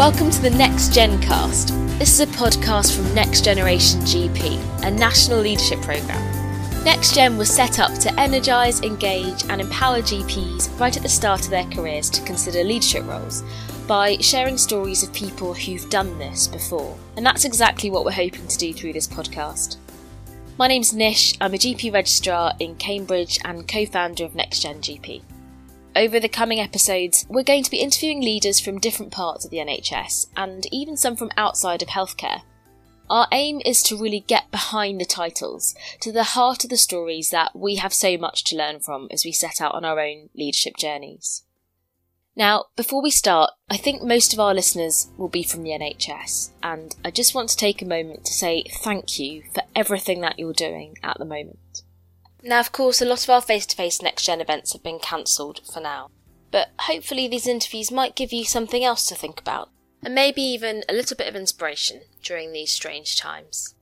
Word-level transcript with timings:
Welcome 0.00 0.30
to 0.30 0.40
the 0.40 0.48
Next 0.48 0.94
Gen 0.94 1.20
Cast. 1.20 1.74
This 1.98 2.18
is 2.18 2.20
a 2.20 2.26
podcast 2.28 2.96
from 2.96 3.14
Next 3.14 3.44
Generation 3.44 4.00
GP, 4.00 4.82
a 4.82 4.90
national 4.90 5.40
leadership 5.40 5.78
programme. 5.82 6.24
Next 6.82 7.14
Gen 7.14 7.36
was 7.36 7.54
set 7.54 7.78
up 7.78 7.92
to 7.98 8.18
energise, 8.18 8.80
engage, 8.80 9.44
and 9.50 9.60
empower 9.60 9.98
GPs 9.98 10.80
right 10.80 10.96
at 10.96 11.02
the 11.02 11.08
start 11.10 11.44
of 11.44 11.50
their 11.50 11.66
careers 11.66 12.08
to 12.08 12.22
consider 12.22 12.64
leadership 12.64 13.04
roles 13.04 13.44
by 13.86 14.16
sharing 14.16 14.56
stories 14.56 15.02
of 15.02 15.12
people 15.12 15.52
who've 15.52 15.90
done 15.90 16.18
this 16.18 16.48
before. 16.48 16.96
And 17.18 17.26
that's 17.26 17.44
exactly 17.44 17.90
what 17.90 18.06
we're 18.06 18.12
hoping 18.12 18.46
to 18.46 18.56
do 18.56 18.72
through 18.72 18.94
this 18.94 19.06
podcast. 19.06 19.76
My 20.56 20.66
name's 20.66 20.94
Nish, 20.94 21.36
I'm 21.42 21.52
a 21.52 21.58
GP 21.58 21.92
registrar 21.92 22.54
in 22.58 22.76
Cambridge 22.76 23.38
and 23.44 23.68
co 23.68 23.84
founder 23.84 24.24
of 24.24 24.34
Next 24.34 24.60
Gen 24.60 24.80
GP. 24.80 25.20
Over 25.96 26.20
the 26.20 26.28
coming 26.28 26.60
episodes, 26.60 27.26
we're 27.28 27.42
going 27.42 27.64
to 27.64 27.70
be 27.70 27.80
interviewing 27.80 28.20
leaders 28.20 28.60
from 28.60 28.78
different 28.78 29.10
parts 29.10 29.44
of 29.44 29.50
the 29.50 29.56
NHS 29.56 30.28
and 30.36 30.64
even 30.72 30.96
some 30.96 31.16
from 31.16 31.32
outside 31.36 31.82
of 31.82 31.88
healthcare. 31.88 32.42
Our 33.10 33.26
aim 33.32 33.60
is 33.64 33.82
to 33.84 33.96
really 33.96 34.20
get 34.20 34.52
behind 34.52 35.00
the 35.00 35.04
titles, 35.04 35.74
to 36.00 36.12
the 36.12 36.22
heart 36.22 36.62
of 36.62 36.70
the 36.70 36.76
stories 36.76 37.30
that 37.30 37.56
we 37.56 37.74
have 37.76 37.92
so 37.92 38.16
much 38.16 38.44
to 38.44 38.56
learn 38.56 38.78
from 38.78 39.08
as 39.10 39.24
we 39.24 39.32
set 39.32 39.60
out 39.60 39.74
on 39.74 39.84
our 39.84 39.98
own 39.98 40.30
leadership 40.32 40.76
journeys. 40.76 41.42
Now, 42.36 42.66
before 42.76 43.02
we 43.02 43.10
start, 43.10 43.50
I 43.68 43.76
think 43.76 44.00
most 44.00 44.32
of 44.32 44.38
our 44.38 44.54
listeners 44.54 45.08
will 45.16 45.28
be 45.28 45.42
from 45.42 45.64
the 45.64 45.70
NHS, 45.70 46.50
and 46.62 46.94
I 47.04 47.10
just 47.10 47.34
want 47.34 47.48
to 47.48 47.56
take 47.56 47.82
a 47.82 47.86
moment 47.86 48.24
to 48.26 48.32
say 48.32 48.62
thank 48.70 49.18
you 49.18 49.42
for 49.52 49.64
everything 49.74 50.20
that 50.20 50.38
you're 50.38 50.52
doing 50.52 50.94
at 51.02 51.18
the 51.18 51.24
moment. 51.24 51.82
Now, 52.42 52.60
of 52.60 52.72
course, 52.72 53.02
a 53.02 53.04
lot 53.04 53.24
of 53.24 53.30
our 53.30 53.42
face 53.42 53.66
to 53.66 53.76
face 53.76 54.00
next 54.00 54.24
gen 54.24 54.40
events 54.40 54.72
have 54.72 54.82
been 54.82 54.98
cancelled 54.98 55.60
for 55.72 55.80
now, 55.80 56.08
but 56.50 56.70
hopefully 56.80 57.28
these 57.28 57.46
interviews 57.46 57.90
might 57.90 58.16
give 58.16 58.32
you 58.32 58.44
something 58.44 58.84
else 58.84 59.06
to 59.06 59.14
think 59.14 59.40
about, 59.40 59.70
and 60.02 60.14
maybe 60.14 60.42
even 60.42 60.82
a 60.88 60.94
little 60.94 61.16
bit 61.16 61.28
of 61.28 61.36
inspiration 61.36 62.02
during 62.22 62.52
these 62.52 62.72
strange 62.72 63.18
times. 63.18 63.74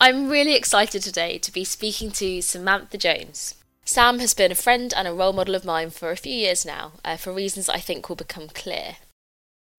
I'm 0.00 0.28
really 0.28 0.54
excited 0.54 1.02
today 1.02 1.38
to 1.38 1.52
be 1.52 1.64
speaking 1.64 2.10
to 2.12 2.40
Samantha 2.40 2.98
Jones. 2.98 3.54
Sam 3.84 4.18
has 4.18 4.34
been 4.34 4.52
a 4.52 4.56
friend 4.56 4.92
and 4.96 5.08
a 5.08 5.14
role 5.14 5.32
model 5.32 5.54
of 5.54 5.64
mine 5.64 5.90
for 5.90 6.10
a 6.10 6.16
few 6.16 6.34
years 6.34 6.64
now, 6.64 6.92
uh, 7.04 7.16
for 7.16 7.32
reasons 7.32 7.68
I 7.68 7.78
think 7.78 8.08
will 8.08 8.16
become 8.16 8.48
clear. 8.48 8.96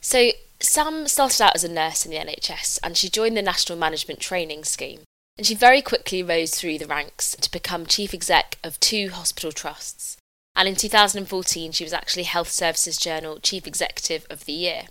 So, 0.02 0.32
Sam 0.60 1.08
started 1.08 1.42
out 1.42 1.56
as 1.56 1.64
a 1.64 1.72
nurse 1.72 2.06
in 2.06 2.12
the 2.12 2.18
NHS 2.18 2.80
and 2.84 2.98
she 2.98 3.10
joined 3.10 3.38
the 3.38 3.42
National 3.42 3.78
Management 3.78 4.20
Training 4.20 4.64
Scheme, 4.64 5.04
and 5.40 5.46
she 5.46 5.56
very 5.56 5.82
quickly 5.82 6.22
rose 6.22 6.54
through 6.54 6.78
the 6.78 6.86
ranks 6.86 7.34
to 7.40 7.50
become 7.50 7.86
chief 7.86 8.14
exec 8.14 8.58
of 8.62 8.78
two 8.82 9.08
hospital 9.08 9.54
trusts. 9.54 10.18
And 10.54 10.68
in 10.68 10.76
2014, 10.76 11.72
she 11.72 11.86
was 11.86 11.94
actually 11.94 12.24
Health 12.24 12.50
Services 12.50 12.98
Journal 12.98 13.40
Chief 13.40 13.66
Executive 13.66 14.28
of 14.30 14.44
the 14.44 14.52
Year. 14.52 14.82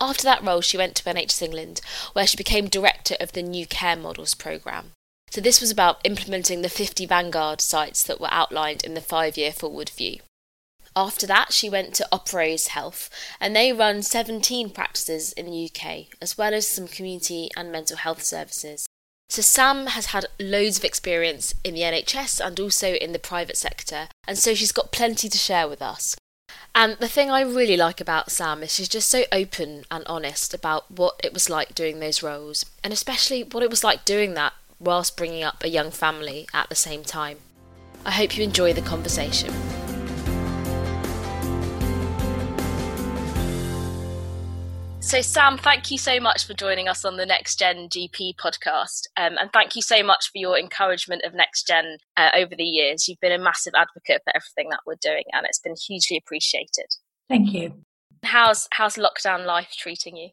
After 0.00 0.24
that 0.24 0.42
role, 0.42 0.62
she 0.62 0.76
went 0.76 0.96
to 0.96 1.04
NHS 1.04 1.42
England, 1.42 1.80
where 2.12 2.26
she 2.26 2.36
became 2.36 2.66
director 2.66 3.14
of 3.20 3.30
the 3.30 3.42
New 3.44 3.68
Care 3.68 3.94
Models 3.94 4.34
programme. 4.34 4.90
So, 5.30 5.40
this 5.40 5.60
was 5.60 5.70
about 5.70 6.00
implementing 6.02 6.62
the 6.62 6.68
50 6.68 7.06
Vanguard 7.06 7.60
sites 7.60 8.02
that 8.02 8.20
were 8.20 8.32
outlined 8.32 8.82
in 8.82 8.94
the 8.94 9.00
five 9.00 9.36
year 9.36 9.52
forward 9.52 9.90
view. 9.90 10.18
After 10.96 11.24
that, 11.28 11.52
she 11.52 11.70
went 11.70 11.94
to 11.94 12.08
Operose 12.10 12.66
Health, 12.66 13.08
and 13.40 13.54
they 13.54 13.72
run 13.72 14.02
17 14.02 14.70
practices 14.70 15.32
in 15.34 15.46
the 15.46 15.70
UK, 15.70 16.06
as 16.20 16.36
well 16.36 16.52
as 16.52 16.66
some 16.66 16.88
community 16.88 17.48
and 17.56 17.70
mental 17.70 17.98
health 17.98 18.24
services. 18.24 18.88
So, 19.28 19.42
Sam 19.42 19.86
has 19.88 20.06
had 20.06 20.26
loads 20.38 20.78
of 20.78 20.84
experience 20.84 21.54
in 21.64 21.74
the 21.74 21.80
NHS 21.80 22.44
and 22.44 22.60
also 22.60 22.94
in 22.94 23.12
the 23.12 23.18
private 23.18 23.56
sector, 23.56 24.08
and 24.28 24.38
so 24.38 24.54
she's 24.54 24.72
got 24.72 24.92
plenty 24.92 25.28
to 25.28 25.38
share 25.38 25.66
with 25.68 25.82
us. 25.82 26.16
And 26.74 26.96
the 26.98 27.08
thing 27.08 27.30
I 27.30 27.40
really 27.40 27.76
like 27.76 28.00
about 28.00 28.30
Sam 28.30 28.62
is 28.62 28.74
she's 28.74 28.88
just 28.88 29.08
so 29.08 29.24
open 29.32 29.84
and 29.90 30.04
honest 30.06 30.54
about 30.54 30.90
what 30.90 31.20
it 31.22 31.32
was 31.32 31.48
like 31.48 31.74
doing 31.74 32.00
those 32.00 32.22
roles, 32.22 32.66
and 32.82 32.92
especially 32.92 33.42
what 33.42 33.62
it 33.62 33.70
was 33.70 33.84
like 33.84 34.04
doing 34.04 34.34
that 34.34 34.52
whilst 34.78 35.16
bringing 35.16 35.42
up 35.42 35.62
a 35.62 35.68
young 35.68 35.90
family 35.90 36.46
at 36.52 36.68
the 36.68 36.74
same 36.74 37.02
time. 37.02 37.38
I 38.04 38.10
hope 38.10 38.36
you 38.36 38.44
enjoy 38.44 38.72
the 38.72 38.82
conversation. 38.82 39.52
So, 45.04 45.20
Sam, 45.20 45.58
thank 45.58 45.90
you 45.90 45.98
so 45.98 46.18
much 46.18 46.46
for 46.46 46.54
joining 46.54 46.88
us 46.88 47.04
on 47.04 47.18
the 47.18 47.26
Next 47.26 47.58
Gen 47.58 47.90
GP 47.90 48.36
podcast. 48.36 49.06
Um, 49.18 49.36
and 49.38 49.52
thank 49.52 49.76
you 49.76 49.82
so 49.82 50.02
much 50.02 50.32
for 50.32 50.38
your 50.38 50.58
encouragement 50.58 51.22
of 51.24 51.34
Next 51.34 51.66
Gen 51.66 51.98
uh, 52.16 52.30
over 52.34 52.56
the 52.56 52.64
years. 52.64 53.06
You've 53.06 53.20
been 53.20 53.30
a 53.30 53.38
massive 53.38 53.74
advocate 53.76 54.22
for 54.24 54.34
everything 54.34 54.70
that 54.70 54.80
we're 54.86 54.96
doing, 55.02 55.24
and 55.34 55.44
it's 55.44 55.58
been 55.58 55.76
hugely 55.76 56.16
appreciated. 56.16 56.86
Thank 57.28 57.52
you. 57.52 57.74
How's, 58.24 58.66
how's 58.72 58.96
lockdown 58.96 59.44
life 59.44 59.74
treating 59.76 60.16
you? 60.16 60.30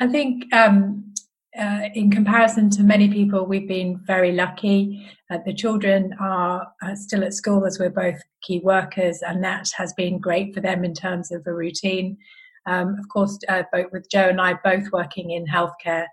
I 0.00 0.06
think, 0.06 0.54
um, 0.54 1.14
uh, 1.58 1.88
in 1.94 2.10
comparison 2.10 2.68
to 2.70 2.82
many 2.82 3.08
people, 3.08 3.46
we've 3.46 3.66
been 3.66 4.00
very 4.06 4.32
lucky. 4.32 5.10
Uh, 5.30 5.38
the 5.46 5.54
children 5.54 6.14
are 6.20 6.68
uh, 6.82 6.94
still 6.94 7.24
at 7.24 7.32
school 7.32 7.64
as 7.64 7.78
we're 7.78 7.88
both 7.88 8.20
key 8.42 8.60
workers, 8.62 9.22
and 9.26 9.42
that 9.42 9.70
has 9.76 9.94
been 9.94 10.18
great 10.18 10.54
for 10.54 10.60
them 10.60 10.84
in 10.84 10.92
terms 10.92 11.32
of 11.32 11.46
a 11.46 11.54
routine. 11.54 12.18
Um, 12.66 12.96
of 12.98 13.08
course, 13.08 13.38
uh, 13.48 13.62
both 13.72 13.86
with 13.92 14.10
Joe 14.10 14.28
and 14.28 14.40
I 14.40 14.54
both 14.62 14.90
working 14.92 15.30
in 15.30 15.46
healthcare, 15.46 16.06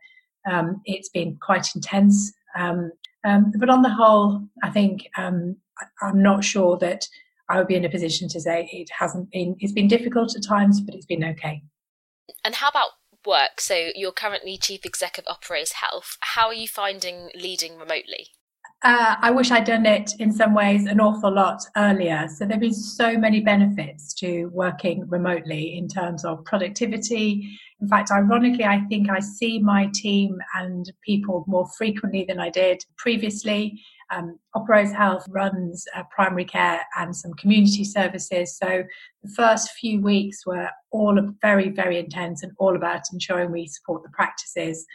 um, 0.49 0.81
it's 0.85 1.09
been 1.09 1.37
quite 1.41 1.67
intense. 1.75 2.33
Um, 2.55 2.91
um 3.25 3.51
but 3.57 3.69
on 3.69 3.81
the 3.81 3.89
whole, 3.89 4.41
I 4.63 4.69
think 4.69 5.07
um, 5.17 5.57
I'm 6.01 6.21
not 6.21 6.43
sure 6.43 6.77
that 6.77 7.07
I 7.49 7.57
would 7.57 7.67
be 7.67 7.75
in 7.75 7.85
a 7.85 7.89
position 7.89 8.27
to 8.29 8.41
say 8.41 8.69
it 8.71 8.89
hasn't 8.97 9.31
been. 9.31 9.55
It's 9.59 9.73
been 9.73 9.87
difficult 9.87 10.35
at 10.35 10.43
times, 10.43 10.81
but 10.81 10.95
it's 10.95 11.05
been 11.05 11.23
okay. 11.23 11.63
And 12.43 12.55
how 12.55 12.69
about 12.69 12.89
work? 13.25 13.61
So 13.61 13.91
you're 13.95 14.11
currently 14.11 14.57
chief 14.57 14.85
exec 14.85 15.17
of 15.17 15.25
Operose 15.25 15.73
Health. 15.73 16.17
How 16.21 16.47
are 16.47 16.53
you 16.53 16.67
finding 16.67 17.29
leading 17.35 17.77
remotely? 17.77 18.29
Uh, 18.83 19.15
I 19.19 19.31
wish 19.31 19.49
I'd 19.49 19.63
done 19.63 19.87
it 19.87 20.13
in 20.19 20.31
some 20.31 20.53
ways 20.53 20.85
an 20.85 20.99
awful 21.01 21.33
lot 21.33 21.63
earlier. 21.75 22.27
So 22.27 22.45
there 22.45 22.53
have 22.53 22.61
been 22.61 22.73
so 22.73 23.17
many 23.17 23.41
benefits 23.41 24.13
to 24.15 24.45
working 24.53 25.07
remotely 25.09 25.75
in 25.75 25.87
terms 25.87 26.23
of 26.23 26.45
productivity. 26.45 27.57
In 27.81 27.87
fact, 27.87 28.11
ironically, 28.11 28.65
I 28.65 28.81
think 28.81 29.09
I 29.09 29.19
see 29.19 29.57
my 29.57 29.89
team 29.95 30.37
and 30.55 30.91
people 31.03 31.43
more 31.47 31.67
frequently 31.75 32.23
than 32.23 32.39
I 32.39 32.51
did 32.51 32.83
previously. 32.97 33.81
Um, 34.11 34.39
Health 34.95 35.25
runs 35.29 35.85
uh, 35.95 36.03
primary 36.11 36.45
care 36.45 36.81
and 36.97 37.15
some 37.15 37.33
community 37.33 37.83
services. 37.83 38.57
So 38.57 38.83
the 39.23 39.29
first 39.35 39.71
few 39.71 40.01
weeks 40.01 40.45
were 40.45 40.69
all 40.91 41.19
very, 41.41 41.69
very 41.69 41.97
intense 41.97 42.43
and 42.43 42.51
all 42.59 42.75
about 42.75 43.01
ensuring 43.11 43.51
we 43.51 43.67
support 43.67 44.03
the 44.03 44.09
practices 44.09 44.85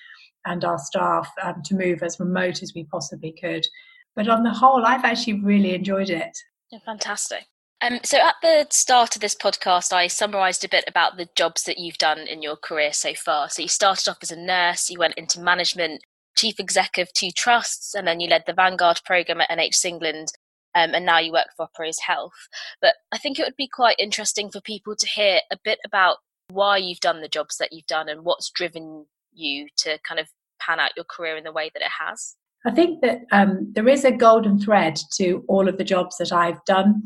and 0.47 0.65
our 0.65 0.79
staff 0.79 1.29
um, 1.43 1.63
to 1.65 1.75
move 1.75 2.03
as 2.03 2.21
remote 2.21 2.63
as 2.63 2.73
we 2.75 2.85
possibly 2.85 3.35
could. 3.41 3.67
But 4.15 4.29
on 4.29 4.43
the 4.43 4.51
whole, 4.51 4.85
I've 4.85 5.05
actually 5.05 5.41
really 5.41 5.75
enjoyed 5.75 6.11
it. 6.11 6.37
Yeah, 6.71 6.81
fantastic. 6.85 7.47
Um, 7.81 7.99
so 8.05 8.19
at 8.19 8.37
the 8.43 8.67
start 8.71 9.17
of 9.17 9.23
this 9.23 9.35
podcast, 9.35 9.93
I 9.93 10.07
summarised 10.07 10.65
a 10.65 10.69
bit 10.69 10.85
about 10.87 11.17
the 11.17 11.29
jobs 11.35 11.65
that 11.65 11.79
you've 11.79 11.99
done 11.99 12.21
in 12.21 12.41
your 12.41 12.57
career 12.57 12.93
so 12.93 13.13
far. 13.15 13.51
So 13.51 13.63
you 13.63 13.69
started 13.69 14.09
off 14.09 14.19
as 14.23 14.31
a 14.31 14.37
nurse, 14.37 14.89
you 14.89 14.99
went 14.99 15.15
into 15.15 15.41
management, 15.41 16.03
chief 16.37 16.61
exec 16.61 16.99
of 16.99 17.13
two 17.13 17.31
trusts, 17.33 17.95
and 17.95 18.07
then 18.07 18.21
you 18.21 18.29
led 18.29 18.45
the 18.47 18.53
Vanguard 18.53 19.01
programme 19.05 19.41
at 19.41 19.51
NHS 19.51 19.85
England, 19.85 20.29
um, 20.77 20.95
and 20.95 21.05
now 21.05 21.19
you 21.19 21.33
work 21.33 21.49
for 21.57 21.67
Operose 21.67 22.01
Health. 22.07 22.49
But 22.81 22.95
I 23.13 23.19
think 23.19 23.39
it 23.39 23.45
would 23.45 23.57
be 23.57 23.69
quite 23.69 23.97
interesting 23.99 24.51
for 24.51 24.61
people 24.61 24.95
to 24.95 25.09
hear 25.09 25.41
a 25.51 25.59
bit 25.65 25.81
about 25.85 26.19
why 26.51 26.77
you've 26.77 27.01
done 27.01 27.21
the 27.21 27.29
jobs 27.29 27.57
that 27.57 27.73
you've 27.73 27.87
done 27.87 28.09
and 28.09 28.25
what's 28.25 28.51
driven 28.51 29.07
you 29.33 29.69
to 29.79 29.99
kind 30.07 30.21
of 30.21 30.29
pan 30.61 30.81
out 30.81 30.93
your 30.97 31.05
career 31.05 31.37
in 31.37 31.45
the 31.45 31.53
way 31.53 31.71
that 31.75 31.83
it 31.83 31.91
has? 32.01 32.37
I 32.65 32.71
think 32.71 33.01
that 33.03 33.23
um, 33.33 33.73
there 33.73 33.89
is 33.89 34.05
a 34.05 34.13
golden 34.13 34.59
thread 34.59 34.99
to 35.15 35.45
all 35.49 35.69
of 35.69 35.79
the 35.79 35.85
jobs 35.85 36.19
that 36.19 36.33
I've 36.33 36.65
done. 36.65 37.03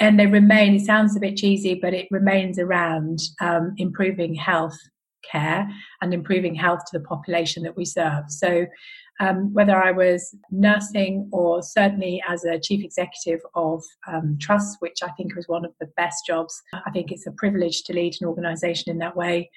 And 0.00 0.18
they 0.18 0.26
remain, 0.26 0.76
it 0.76 0.86
sounds 0.86 1.16
a 1.16 1.20
bit 1.20 1.36
cheesy, 1.36 1.74
but 1.74 1.92
it 1.92 2.06
remains 2.10 2.58
around 2.58 3.18
um, 3.40 3.74
improving 3.76 4.34
health 4.34 4.78
care 5.30 5.68
and 6.00 6.14
improving 6.14 6.54
health 6.54 6.80
to 6.86 6.98
the 6.98 7.04
population 7.04 7.62
that 7.64 7.76
we 7.76 7.84
serve. 7.84 8.24
So, 8.28 8.66
um, 9.20 9.52
whether 9.52 9.80
I 9.80 9.92
was 9.92 10.34
nursing 10.50 11.28
or 11.32 11.62
certainly 11.62 12.22
as 12.28 12.44
a 12.44 12.58
chief 12.58 12.82
executive 12.82 13.40
of 13.54 13.84
um, 14.08 14.38
which 14.80 14.98
I 15.02 15.10
think 15.10 15.36
was 15.36 15.46
one 15.46 15.64
of 15.64 15.72
the 15.80 15.88
best 15.96 16.26
jobs, 16.26 16.60
I 16.86 16.90
think 16.90 17.12
it's 17.12 17.26
a 17.26 17.32
privilege 17.32 17.84
to 17.84 17.92
lead 17.92 18.16
an 18.20 18.26
organisation 18.26 18.90
in 18.90 18.98
that 18.98 19.14
way, 19.14 19.50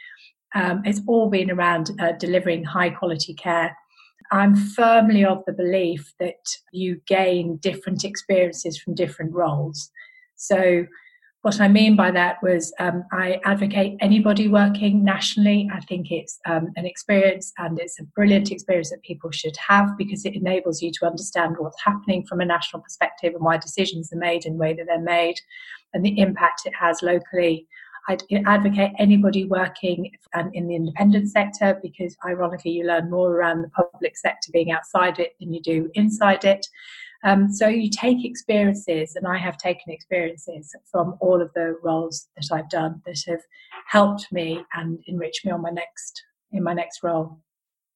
um, 0.56 0.82
it's 0.86 1.02
all 1.06 1.30
been 1.30 1.52
around 1.52 1.92
uh, 2.00 2.14
delivering 2.14 2.64
high 2.64 2.90
quality 2.90 3.34
care. 3.34 3.76
I'm 4.32 4.56
firmly 4.56 5.24
of 5.24 5.44
the 5.46 5.54
belief 5.54 6.14
that 6.20 6.44
you 6.72 7.02
gain 7.08 7.58
different 7.58 8.04
experiences 8.04 8.80
from 8.80 8.96
different 8.96 9.34
roles. 9.34 9.92
So, 10.36 10.88
what 11.42 11.62
I 11.62 11.68
mean 11.68 11.96
by 11.96 12.10
that 12.10 12.42
was 12.42 12.74
um, 12.80 13.04
I 13.12 13.40
advocate 13.46 13.98
anybody 14.00 14.48
working 14.48 15.04
nationally. 15.04 15.70
I 15.72 15.80
think 15.82 16.10
it's 16.10 16.40
um, 16.48 16.70
an 16.76 16.88
experience 16.88 17.54
and 17.60 17.78
it's 17.80 18.00
a 18.00 18.04
brilliant 18.16 18.50
experience 18.50 18.90
that 18.90 19.04
people 19.04 19.30
should 19.30 19.56
have 19.58 19.96
because 19.96 20.26
it 20.26 20.34
enables 20.34 20.82
you 20.82 20.90
to 20.94 21.06
understand 21.06 21.58
what's 21.60 21.80
happening 21.84 22.26
from 22.26 22.42
a 22.42 22.46
national 22.46 22.82
perspective 22.82 23.36
and 23.36 23.44
why 23.44 23.58
decisions 23.58 24.12
are 24.12 24.18
made 24.18 24.48
and 24.48 24.56
the 24.56 24.60
way 24.60 24.74
that 24.74 24.88
they're 24.88 25.00
made 25.00 25.36
and 25.94 26.04
the 26.04 26.20
impact 26.20 26.62
it 26.66 26.74
has 26.74 27.04
locally 27.04 27.68
I'd 28.08 28.24
advocate 28.46 28.92
anybody 29.00 29.46
working 29.46 30.12
in 30.54 30.68
the 30.68 30.76
independent 30.76 31.30
sector 31.30 31.80
because, 31.82 32.16
ironically, 32.26 32.72
you 32.72 32.86
learn 32.86 33.10
more 33.10 33.32
around 33.32 33.62
the 33.62 33.70
public 33.70 34.18
sector 34.18 34.52
being 34.52 34.72
outside 34.72 35.20
it 35.20 35.34
than 35.40 35.54
you 35.54 35.62
do 35.62 35.90
inside 35.96 36.46
it. 36.46 36.68
Um, 37.24 37.52
so 37.52 37.68
you 37.68 37.90
take 37.90 38.24
experiences, 38.24 39.16
and 39.16 39.28
I 39.28 39.38
have 39.38 39.58
taken 39.58 39.92
experiences 39.92 40.76
from 40.92 41.16
all 41.20 41.42
of 41.42 41.52
the 41.56 41.76
roles 41.82 42.28
that 42.36 42.56
I've 42.56 42.70
done 42.70 43.02
that 43.08 43.24
have 43.28 43.42
helped 43.88 44.32
me 44.32 44.64
and 44.76 45.00
enriched 45.08 45.44
me 45.46 45.52
on 45.52 45.62
my 45.62 45.72
next 45.72 46.24
in 46.52 46.64
my 46.64 46.74
next 46.74 47.02
role. 47.02 47.40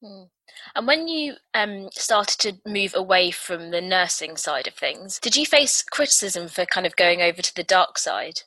Mm. 0.04 0.30
And 0.76 0.88
when 0.88 1.08
you 1.08 1.36
um, 1.54 1.90
started 1.92 2.40
to 2.40 2.70
move 2.70 2.94
away 2.96 3.32
from 3.32 3.70
the 3.70 3.82
nursing 3.82 4.38
side 4.38 4.68
of 4.68 4.74
things, 4.74 5.20
did 5.20 5.36
you 5.36 5.46
face 5.46 5.84
criticism 5.84 6.48
for 6.48 6.66
kind 6.66 6.88
of 6.88 6.96
going 6.96 7.22
over 7.22 7.42
to 7.42 7.56
the 7.56 7.64
dark 7.64 8.00
side? 8.00 8.42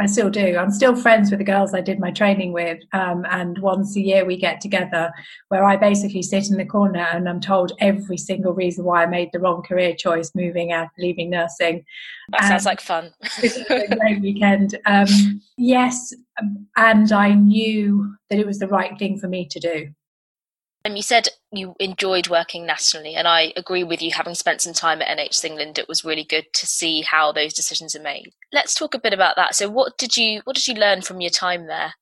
I 0.00 0.06
still 0.06 0.30
do. 0.30 0.56
I'm 0.56 0.70
still 0.70 0.94
friends 0.94 1.30
with 1.30 1.38
the 1.38 1.44
girls 1.44 1.74
I 1.74 1.80
did 1.80 1.98
my 1.98 2.10
training 2.10 2.52
with. 2.52 2.78
Um, 2.92 3.24
and 3.30 3.58
once 3.58 3.96
a 3.96 4.00
year 4.00 4.24
we 4.24 4.36
get 4.36 4.60
together 4.60 5.12
where 5.48 5.64
I 5.64 5.76
basically 5.76 6.22
sit 6.22 6.50
in 6.50 6.56
the 6.56 6.64
corner 6.64 7.06
and 7.12 7.28
I'm 7.28 7.40
told 7.40 7.72
every 7.80 8.18
single 8.18 8.52
reason 8.52 8.84
why 8.84 9.02
I 9.02 9.06
made 9.06 9.30
the 9.32 9.40
wrong 9.40 9.62
career 9.62 9.94
choice 9.94 10.32
moving 10.34 10.72
out, 10.72 10.88
leaving 10.98 11.30
nursing. 11.30 11.84
That 12.30 12.42
and 12.42 12.48
sounds 12.48 12.66
like 12.66 12.80
fun. 12.80 13.12
a 13.42 13.96
great 13.96 14.20
weekend. 14.20 14.78
Um, 14.86 15.40
yes. 15.56 16.12
And 16.76 17.12
I 17.12 17.32
knew 17.32 18.14
that 18.30 18.38
it 18.38 18.46
was 18.46 18.58
the 18.58 18.68
right 18.68 18.98
thing 18.98 19.18
for 19.18 19.28
me 19.28 19.46
to 19.50 19.60
do. 19.60 19.88
Um, 20.86 20.94
you 20.94 21.02
said 21.02 21.28
you 21.52 21.74
enjoyed 21.80 22.28
working 22.28 22.64
nationally, 22.64 23.14
and 23.16 23.26
I 23.26 23.52
agree 23.56 23.82
with 23.82 24.00
you. 24.00 24.12
Having 24.12 24.36
spent 24.36 24.60
some 24.60 24.72
time 24.72 25.02
at 25.02 25.18
NHS 25.18 25.44
England, 25.44 25.78
it 25.78 25.88
was 25.88 26.04
really 26.04 26.22
good 26.22 26.44
to 26.54 26.66
see 26.66 27.02
how 27.02 27.32
those 27.32 27.52
decisions 27.52 27.96
are 27.96 28.02
made. 28.02 28.32
Let's 28.52 28.74
talk 28.74 28.94
a 28.94 29.00
bit 29.00 29.12
about 29.12 29.34
that. 29.36 29.56
So, 29.56 29.68
what 29.68 29.98
did 29.98 30.16
you 30.16 30.42
what 30.44 30.54
did 30.54 30.68
you 30.68 30.74
learn 30.74 31.02
from 31.02 31.20
your 31.20 31.30
time 31.30 31.66
there? 31.66 31.94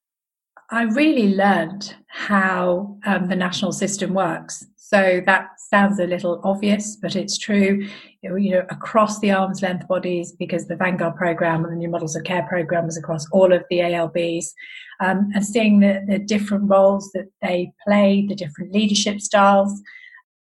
I 0.70 0.82
really 0.82 1.34
learned 1.34 1.94
how 2.08 2.98
um, 3.06 3.28
the 3.28 3.36
national 3.36 3.72
system 3.72 4.12
works. 4.12 4.66
So 4.86 5.22
that 5.25 5.48
sounds 5.56 5.98
a 5.98 6.06
little 6.06 6.42
obvious, 6.44 6.96
but 6.96 7.16
it's 7.16 7.38
true. 7.38 7.88
You 8.20 8.50
know, 8.50 8.66
across 8.69 9.19
the 9.19 9.31
arm's 9.31 9.62
length 9.62 9.88
bodies, 9.88 10.32
because 10.32 10.66
the 10.66 10.76
Vanguard 10.76 11.16
program 11.16 11.64
and 11.64 11.72
the 11.72 11.78
new 11.78 11.88
models 11.88 12.14
of 12.14 12.25
care 12.25 12.46
program 12.46 12.86
is 12.86 12.98
across 12.98 13.26
all 13.32 13.54
of 13.54 13.64
the 13.70 13.81
ALBs, 13.81 14.52
um, 15.00 15.31
and 15.34 15.44
seeing 15.44 15.81
the, 15.81 16.04
the 16.06 16.19
different 16.19 16.69
roles 16.69 17.10
that 17.12 17.28
they 17.40 17.72
play, 17.82 18.26
the 18.28 18.34
different 18.34 18.72
leadership 18.72 19.22
styles, 19.22 19.81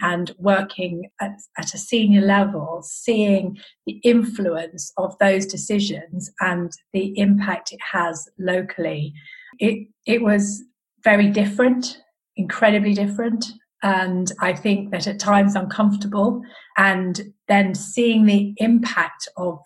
and 0.02 0.34
working 0.36 1.08
at, 1.22 1.38
at, 1.56 1.72
a 1.72 1.78
senior 1.78 2.20
level, 2.20 2.82
seeing 2.84 3.56
the 3.86 3.98
influence 4.04 4.92
of 4.98 5.16
those 5.20 5.46
decisions 5.46 6.30
and 6.40 6.70
the 6.92 7.18
impact 7.18 7.72
it 7.72 7.80
has 7.92 8.28
locally. 8.38 9.14
It, 9.58 9.88
it 10.04 10.20
was 10.20 10.62
very 11.02 11.30
different, 11.30 12.02
incredibly 12.36 12.92
different. 12.92 13.46
And 13.84 14.32
I 14.40 14.54
think 14.54 14.90
that 14.90 15.06
at 15.06 15.20
times 15.20 15.54
uncomfortable. 15.54 16.42
And 16.76 17.20
then 17.46 17.74
seeing 17.74 18.24
the 18.24 18.54
impact 18.56 19.28
of 19.36 19.58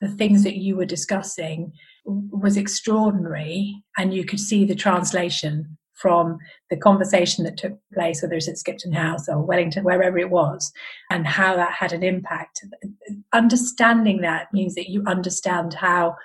the 0.00 0.08
things 0.08 0.44
that 0.44 0.56
you 0.56 0.76
were 0.76 0.84
discussing 0.84 1.72
was 2.04 2.56
extraordinary, 2.56 3.82
and 3.96 4.14
you 4.14 4.24
could 4.24 4.38
see 4.38 4.64
the 4.64 4.74
translation 4.74 5.78
from 5.96 6.38
the 6.70 6.76
conversation 6.76 7.44
that 7.44 7.56
took 7.56 7.78
place, 7.92 8.22
whether 8.22 8.34
it's 8.34 8.48
at 8.48 8.58
Skipton 8.58 8.92
House 8.92 9.28
or 9.28 9.42
Wellington, 9.42 9.84
wherever 9.84 10.18
it 10.18 10.30
was, 10.30 10.72
and 11.10 11.26
how 11.26 11.56
that 11.56 11.72
had 11.72 11.92
an 11.92 12.02
impact. 12.02 12.64
Understanding 13.32 14.20
that 14.20 14.52
means 14.52 14.74
that 14.74 14.90
you 14.90 15.02
understand 15.06 15.74
how. 15.74 16.16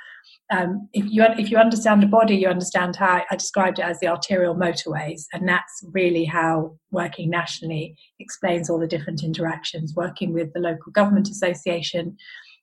Um, 0.51 0.89
if 0.91 1.05
you 1.09 1.23
if 1.23 1.49
you 1.49 1.57
understand 1.57 2.03
the 2.03 2.07
body, 2.07 2.35
you 2.35 2.49
understand 2.49 2.97
how 2.97 3.23
I 3.31 3.35
described 3.37 3.79
it 3.79 3.85
as 3.85 4.01
the 4.01 4.07
arterial 4.07 4.53
motorways, 4.53 5.23
and 5.31 5.47
that's 5.47 5.83
really 5.93 6.25
how 6.25 6.77
working 6.91 7.29
nationally 7.29 7.95
explains 8.19 8.69
all 8.69 8.77
the 8.77 8.85
different 8.85 9.23
interactions. 9.23 9.93
Working 9.95 10.33
with 10.33 10.51
the 10.51 10.59
local 10.59 10.91
government 10.91 11.29
association, 11.29 12.17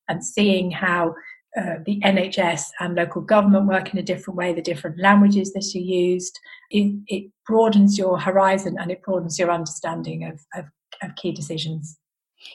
and 0.09 0.23
seeing 0.23 0.71
how 0.71 1.15
uh, 1.59 1.77
the 1.85 2.01
NHS 2.01 2.63
and 2.79 2.95
local 2.95 3.21
government 3.21 3.67
work 3.67 3.93
in 3.93 3.99
a 3.99 4.03
different 4.03 4.37
way, 4.37 4.53
the 4.53 4.63
different 4.63 4.99
languages 4.99 5.53
that 5.53 5.65
are 5.75 5.83
used. 5.83 6.39
It, 6.71 7.01
it 7.09 7.31
broadens 7.47 7.99
your 7.99 8.19
horizon 8.19 8.77
and 8.79 8.91
it 8.91 9.03
broadens 9.03 9.39
your 9.39 9.51
understanding 9.51 10.25
of, 10.25 10.41
of, 10.55 10.67
of 11.03 11.17
key 11.17 11.33
decisions. 11.33 11.99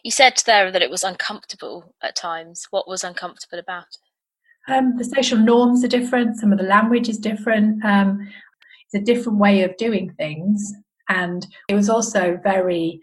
You 0.03 0.11
said 0.11 0.41
there 0.45 0.71
that 0.71 0.81
it 0.81 0.89
was 0.89 1.03
uncomfortable 1.03 1.94
at 2.01 2.15
times. 2.15 2.67
What 2.69 2.88
was 2.88 3.03
uncomfortable 3.03 3.59
about 3.59 3.83
it? 3.83 4.71
Um, 4.71 4.95
the 4.97 5.03
social 5.03 5.38
norms 5.38 5.83
are 5.83 5.89
different. 5.89 6.39
Some 6.39 6.53
of 6.53 6.57
the 6.57 6.63
language 6.63 7.09
is 7.09 7.17
different. 7.17 7.83
Um, 7.83 8.31
it's 8.85 9.01
a 9.01 9.13
different 9.13 9.39
way 9.39 9.63
of 9.63 9.75
doing 9.75 10.13
things, 10.13 10.73
and 11.09 11.45
it 11.67 11.75
was 11.75 11.89
also 11.89 12.39
very, 12.41 13.01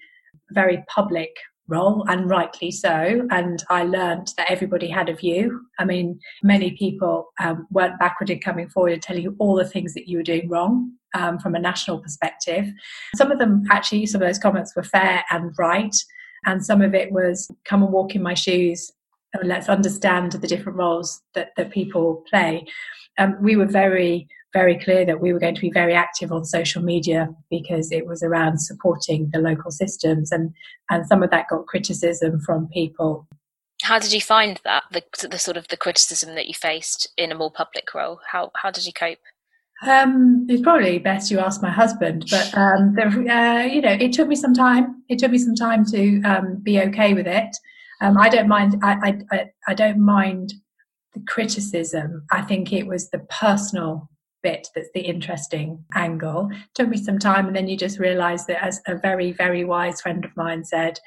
very 0.52 0.82
public 0.88 1.30
role, 1.70 2.04
and 2.08 2.28
rightly 2.28 2.70
so. 2.70 3.26
And 3.30 3.64
I 3.70 3.84
learned 3.84 4.32
that 4.36 4.50
everybody 4.50 4.88
had 4.88 5.08
a 5.08 5.14
view. 5.14 5.62
I 5.78 5.84
mean, 5.84 6.18
many 6.42 6.72
people 6.72 7.32
um, 7.40 7.66
weren't 7.70 7.98
backward 7.98 8.30
in 8.30 8.40
coming 8.40 8.68
forward 8.68 8.92
and 8.92 9.02
telling 9.02 9.22
you 9.22 9.36
all 9.38 9.54
the 9.54 9.64
things 9.64 9.94
that 9.94 10.08
you 10.08 10.18
were 10.18 10.22
doing 10.22 10.48
wrong 10.48 10.92
um, 11.14 11.38
from 11.38 11.54
a 11.54 11.60
national 11.60 12.00
perspective. 12.00 12.66
Some 13.16 13.30
of 13.30 13.38
them, 13.38 13.64
actually, 13.70 14.06
some 14.06 14.20
of 14.20 14.28
those 14.28 14.38
comments 14.38 14.74
were 14.76 14.82
fair 14.82 15.24
and 15.30 15.52
right. 15.58 15.96
And 16.46 16.64
some 16.64 16.82
of 16.82 16.94
it 16.94 17.12
was 17.12 17.50
come 17.64 17.82
and 17.82 17.92
walk 17.92 18.14
in 18.14 18.22
my 18.22 18.34
shoes. 18.34 18.90
And 19.34 19.48
let's 19.48 19.68
understand 19.68 20.32
the 20.32 20.48
different 20.48 20.78
roles 20.78 21.22
that, 21.34 21.50
that 21.56 21.70
people 21.70 22.24
play. 22.28 22.66
Um, 23.18 23.36
we 23.40 23.56
were 23.56 23.66
very 23.66 24.28
very 24.52 24.78
clear 24.78 25.04
that 25.04 25.20
we 25.20 25.32
were 25.32 25.38
going 25.38 25.54
to 25.54 25.60
be 25.60 25.70
very 25.70 25.94
active 25.94 26.32
on 26.32 26.44
social 26.44 26.82
media 26.82 27.28
because 27.50 27.92
it 27.92 28.06
was 28.06 28.22
around 28.22 28.58
supporting 28.60 29.30
the 29.32 29.38
local 29.38 29.70
systems 29.70 30.32
and 30.32 30.52
and 30.90 31.06
some 31.06 31.22
of 31.22 31.30
that 31.30 31.48
got 31.48 31.66
criticism 31.66 32.40
from 32.40 32.68
people 32.68 33.26
how 33.82 33.98
did 33.98 34.12
you 34.12 34.20
find 34.20 34.60
that 34.64 34.82
the, 34.92 35.02
the 35.28 35.38
sort 35.38 35.56
of 35.56 35.68
the 35.68 35.76
criticism 35.76 36.34
that 36.34 36.46
you 36.46 36.54
faced 36.54 37.08
in 37.16 37.32
a 37.32 37.34
more 37.34 37.50
public 37.50 37.94
role 37.94 38.20
how 38.30 38.50
how 38.56 38.70
did 38.70 38.86
you 38.86 38.92
cope 38.92 39.18
um, 39.82 40.46
it's 40.48 40.62
probably 40.62 40.98
best 40.98 41.30
you 41.30 41.38
ask 41.38 41.62
my 41.62 41.70
husband, 41.70 42.26
but 42.30 42.54
um, 42.54 42.94
the, 42.94 43.04
uh, 43.04 43.62
you 43.62 43.80
know, 43.80 43.92
it 43.92 44.12
took 44.12 44.28
me 44.28 44.36
some 44.36 44.52
time. 44.52 45.02
It 45.08 45.18
took 45.18 45.30
me 45.30 45.38
some 45.38 45.54
time 45.54 45.86
to 45.86 46.20
um, 46.22 46.56
be 46.62 46.80
okay 46.82 47.14
with 47.14 47.26
it. 47.26 47.56
Um, 48.02 48.18
I 48.18 48.28
don't 48.28 48.46
mind. 48.46 48.76
I, 48.82 49.14
I 49.32 49.50
I 49.68 49.74
don't 49.74 49.98
mind 49.98 50.52
the 51.14 51.22
criticism. 51.26 52.26
I 52.30 52.42
think 52.42 52.74
it 52.74 52.86
was 52.86 53.08
the 53.08 53.20
personal 53.20 54.10
bit 54.42 54.68
that's 54.74 54.90
the 54.94 55.00
interesting 55.00 55.84
angle. 55.94 56.48
It 56.52 56.58
took 56.74 56.88
me 56.88 56.96
some 56.96 57.18
time, 57.18 57.46
and 57.46 57.56
then 57.56 57.68
you 57.68 57.76
just 57.76 57.98
realize 57.98 58.46
that, 58.46 58.64
as 58.64 58.80
a 58.86 58.96
very, 58.96 59.32
very 59.32 59.64
wise 59.64 60.00
friend 60.00 60.24
of 60.24 60.36
mine 60.36 60.64
said, 60.64 60.98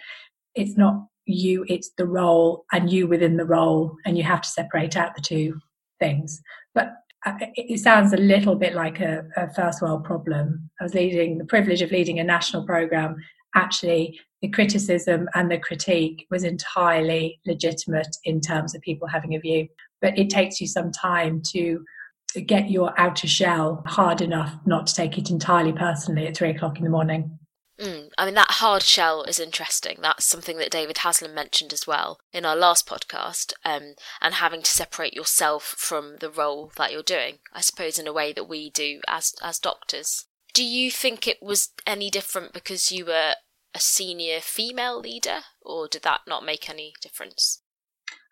it's 0.55 0.77
not 0.77 1.05
you, 1.25 1.65
it's 1.67 1.91
the 1.97 2.07
role, 2.07 2.65
and 2.71 2.91
you 2.91 3.07
within 3.07 3.37
the 3.37 3.45
role, 3.45 3.95
and 4.05 4.17
you 4.17 4.23
have 4.23 4.41
to 4.41 4.49
separate 4.49 4.95
out 4.95 5.15
the 5.15 5.21
two 5.21 5.59
things. 5.99 6.41
But 6.75 6.93
uh, 7.25 7.33
it 7.55 7.79
sounds 7.79 8.11
a 8.13 8.17
little 8.17 8.55
bit 8.55 8.73
like 8.73 8.99
a, 8.99 9.23
a 9.37 9.53
first 9.53 9.81
world 9.81 10.03
problem. 10.03 10.69
I 10.79 10.83
was 10.83 10.93
leading 10.93 11.37
the 11.37 11.45
privilege 11.45 11.81
of 11.81 11.91
leading 11.91 12.19
a 12.19 12.23
national 12.23 12.65
program. 12.65 13.15
Actually, 13.55 14.19
the 14.41 14.49
criticism 14.49 15.29
and 15.35 15.49
the 15.49 15.57
critique 15.57 16.25
was 16.29 16.43
entirely 16.43 17.39
legitimate 17.45 18.17
in 18.25 18.41
terms 18.41 18.75
of 18.75 18.81
people 18.81 19.07
having 19.07 19.35
a 19.35 19.39
view. 19.39 19.67
But 20.01 20.17
it 20.17 20.29
takes 20.29 20.59
you 20.59 20.67
some 20.67 20.91
time 20.91 21.41
to 21.53 21.81
get 22.41 22.69
your 22.69 22.99
outer 22.99 23.27
shell 23.27 23.83
hard 23.85 24.21
enough 24.21 24.55
not 24.65 24.87
to 24.87 24.95
take 24.95 25.17
it 25.17 25.29
entirely 25.29 25.73
personally 25.73 26.27
at 26.27 26.35
three 26.35 26.49
o'clock 26.49 26.77
in 26.77 26.83
the 26.83 26.89
morning. 26.89 27.39
Mm, 27.79 28.09
I 28.17 28.25
mean, 28.25 28.35
that 28.35 28.51
hard 28.51 28.83
shell 28.83 29.23
is 29.23 29.39
interesting. 29.39 29.97
That's 30.01 30.25
something 30.25 30.57
that 30.57 30.69
David 30.71 30.99
Haslam 30.99 31.33
mentioned 31.33 31.73
as 31.73 31.87
well 31.87 32.19
in 32.31 32.45
our 32.45 32.55
last 32.55 32.87
podcast, 32.87 33.53
um, 33.65 33.95
and 34.21 34.35
having 34.35 34.61
to 34.61 34.69
separate 34.69 35.13
yourself 35.13 35.63
from 35.77 36.17
the 36.19 36.29
role 36.29 36.71
that 36.77 36.91
you're 36.91 37.01
doing, 37.01 37.39
I 37.51 37.61
suppose, 37.61 37.97
in 37.97 38.07
a 38.07 38.13
way 38.13 38.31
that 38.33 38.47
we 38.47 38.69
do 38.69 39.01
as, 39.07 39.33
as 39.41 39.57
doctors. 39.57 40.25
Do 40.53 40.63
you 40.63 40.91
think 40.91 41.27
it 41.27 41.41
was 41.41 41.69
any 41.87 42.11
different 42.11 42.53
because 42.53 42.91
you 42.91 43.05
were 43.05 43.33
a 43.73 43.79
senior 43.79 44.39
female 44.39 44.99
leader, 44.99 45.39
or 45.59 45.87
did 45.87 46.03
that 46.03 46.21
not 46.27 46.45
make 46.45 46.69
any 46.69 46.93
difference? 47.01 47.62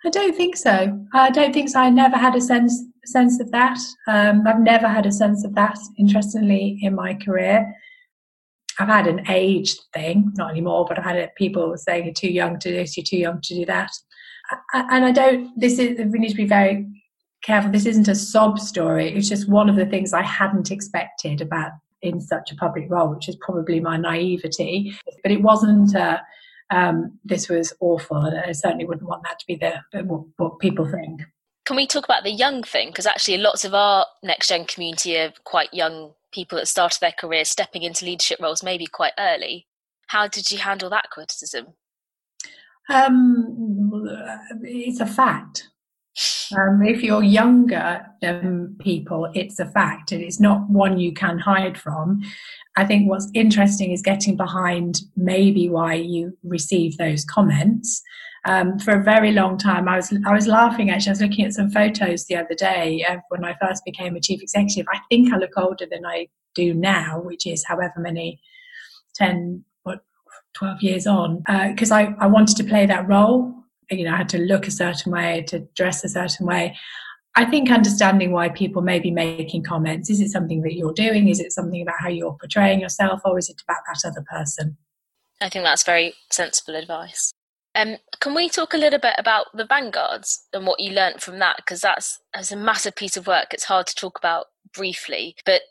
I 0.06 0.10
don't 0.10 0.36
think 0.36 0.58
so. 0.58 1.06
I 1.14 1.30
don't 1.30 1.54
think 1.54 1.70
so. 1.70 1.80
I 1.80 1.90
never 1.90 2.18
had 2.18 2.36
a 2.36 2.42
sense 2.42 2.84
sense 3.06 3.40
of 3.40 3.52
that. 3.52 3.78
Um, 4.08 4.44
I've 4.48 4.60
never 4.60 4.88
had 4.88 5.06
a 5.06 5.12
sense 5.12 5.44
of 5.44 5.56
that. 5.56 5.78
Interestingly, 5.98 6.80
in 6.82 6.96
my 6.96 7.16
career, 7.16 7.74
I've 8.80 8.88
had 8.88 9.08
an 9.08 9.26
age 9.28 9.76
thing, 9.94 10.32
not 10.36 10.52
anymore, 10.52 10.86
but 10.88 10.98
I've 10.98 11.06
had 11.06 11.36
people 11.36 11.76
saying 11.78 12.06
you're 12.06 12.14
too 12.14 12.32
young 12.32 12.60
to 12.60 12.70
do 12.70 12.76
this, 12.76 12.96
you're 12.98 13.04
too 13.04 13.18
young 13.18 13.42
to 13.42 13.56
do 13.56 13.66
that, 13.66 13.92
and 14.74 15.06
I 15.06 15.12
don't. 15.12 15.60
This 15.60 15.78
is 15.78 15.98
we 16.12 16.20
need 16.20 16.30
to 16.30 16.36
be 16.36 16.46
very 16.46 16.88
careful. 17.44 17.72
This 17.72 17.86
isn't 17.86 18.08
a 18.08 18.16
sob 18.16 18.60
story. 18.60 19.14
It's 19.14 19.30
just 19.30 19.50
one 19.50 19.70
of 19.70 19.76
the 19.76 19.86
things 19.86 20.14
I 20.14 20.24
hadn't 20.24 20.72
expected 20.72 21.42
about 21.42 21.72
in 22.02 22.20
such 22.20 22.52
a 22.52 22.56
public 22.56 22.86
role, 22.90 23.10
which 23.10 23.30
is 23.30 23.38
probably 23.42 23.80
my 23.80 23.98
naivety. 23.98 24.96
But 25.24 25.32
it 25.32 25.42
wasn't. 25.42 25.94
A, 25.96 26.22
um, 26.72 27.20
this 27.24 27.50
was 27.50 27.74
awful, 27.80 28.18
and 28.18 28.40
I 28.40 28.54
certainly 28.54 28.86
wouldn't 28.86 29.08
want 29.08 29.24
that 29.24 29.40
to 29.40 29.46
be 29.46 29.56
the 29.56 29.82
what, 30.04 30.24
what 30.38 30.60
people 30.60 30.90
think. 30.90 31.22
Can 31.66 31.76
we 31.76 31.86
talk 31.86 32.06
about 32.06 32.24
the 32.24 32.32
young 32.32 32.64
thing? 32.64 32.90
Because 32.90 33.06
actually, 33.06 33.38
lots 33.38 33.66
of 33.66 33.74
our 33.74 34.06
next 34.24 34.48
gen 34.48 34.66
community 34.66 35.18
are 35.18 35.34
quite 35.44 35.74
young 35.74 36.14
people 36.32 36.58
that 36.58 36.68
started 36.68 37.00
their 37.02 37.14
careers 37.18 37.50
stepping 37.50 37.84
into 37.84 38.06
leadership 38.06 38.40
roles 38.42 38.64
maybe 38.64 38.88
quite 38.88 39.14
early. 39.20 39.68
How 40.08 40.28
did 40.28 40.50
you 40.50 40.58
handle 40.58 40.90
that 40.90 41.10
criticism? 41.12 41.68
Um, 42.90 43.92
it's 44.64 45.00
a 45.00 45.06
fact. 45.06 45.70
Um, 46.58 46.82
if 46.84 47.02
you're 47.02 47.24
younger 47.24 48.06
um, 48.24 48.76
people, 48.80 49.30
it's 49.34 49.60
a 49.60 49.66
fact, 49.66 50.12
and 50.12 50.22
it's 50.22 50.40
not 50.40 50.70
one 50.70 51.00
you 51.00 51.14
can 51.14 51.40
hide 51.40 51.78
from. 51.78 52.22
I 52.76 52.86
think 52.86 53.10
what's 53.10 53.30
interesting 53.34 53.92
is 53.92 54.02
getting 54.02 54.36
behind 54.36 55.02
maybe 55.16 55.70
why 55.70 55.94
you 55.96 56.38
receive 56.44 56.98
those 56.98 57.24
comments. 57.24 58.02
Um, 58.46 58.80
for 58.80 59.00
a 59.00 59.04
very 59.04 59.32
long 59.32 59.58
time, 59.58 59.88
I 59.88 59.98
was 59.98 60.14
I 60.26 60.34
was 60.34 60.48
laughing 60.48 60.90
actually. 60.90 61.12
I 61.12 61.14
was 61.14 61.22
looking 61.22 61.46
at 61.46 61.54
some 61.54 61.70
photos 61.70 62.26
the 62.26 62.36
other 62.36 62.56
day 62.56 63.06
of 63.08 63.20
when 63.30 63.46
I 63.46 63.56
first 63.62 63.86
became 63.86 64.16
a 64.16 64.22
chief 64.22 64.42
executive. 64.42 64.88
I 64.92 65.00
think 65.10 65.32
I 65.32 65.38
look 65.38 65.52
older 65.58 65.86
than 65.90 66.06
I 66.06 66.28
do 66.56 66.74
now, 66.74 67.22
which 67.22 67.46
is 67.46 67.64
however 67.66 67.94
many 67.98 68.42
10 69.16 69.64
what 69.84 70.00
12 70.56 70.82
years 70.82 71.08
on 71.08 71.44
because 71.70 71.92
uh, 71.92 71.96
I, 71.96 72.16
I 72.20 72.28
wanted 72.28 72.58
to 72.58 72.64
play 72.64 72.86
that 72.86 73.08
role 73.08 73.61
you 73.90 74.06
know, 74.06 74.14
I 74.14 74.18
had 74.18 74.30
to 74.30 74.38
look 74.38 74.68
a 74.68 74.72
certain 74.72 75.12
way, 75.12 75.44
to 75.48 75.60
dress 75.76 76.04
a 76.04 76.10
certain 76.10 76.46
way. 76.46 76.78
I 77.36 77.46
think 77.46 77.72
understanding 77.72 78.32
why 78.32 78.50
people 78.50 78.82
may 78.82 79.00
be 79.00 79.12
making 79.12 79.64
comments 79.64 80.10
is 80.10 80.20
it 80.20 80.30
something 80.30 80.62
that 80.64 80.74
you're 80.74 80.94
doing? 80.94 81.30
Is 81.30 81.40
it 81.40 81.54
something 81.54 81.82
about 81.82 82.00
how 82.00 82.10
you're 82.10 82.38
portraying 82.40 82.82
yourself, 82.82 83.22
or 83.24 83.38
is 83.38 83.50
it 83.50 83.62
about 83.64 83.84
that 83.88 84.08
other 84.08 84.26
person? 84.30 84.78
I 85.40 85.50
think 85.50 85.66
that's 85.66 85.84
very 85.84 86.14
sensible 86.30 86.76
advice. 86.76 87.32
Um, 87.74 87.98
can 88.20 88.36
we 88.36 88.50
talk 88.50 88.74
a 88.74 88.78
little 88.78 89.00
bit 89.00 89.16
about 89.18 89.46
the 89.54 89.66
vanguards 89.66 90.46
and 90.52 90.68
what 90.68 90.82
you 90.82 90.92
learnt 90.92 91.22
from 91.22 91.40
that? 91.40 91.56
Because 91.56 91.82
that's, 91.82 92.20
that's 92.34 92.52
a 92.52 92.58
massive 92.58 92.96
piece 92.96 93.16
of 93.16 93.28
work. 93.28 93.54
It's 93.54 93.64
hard 93.64 93.88
to 93.88 93.96
talk 93.96 94.18
about 94.20 94.48
briefly, 94.74 95.36
but 95.46 95.62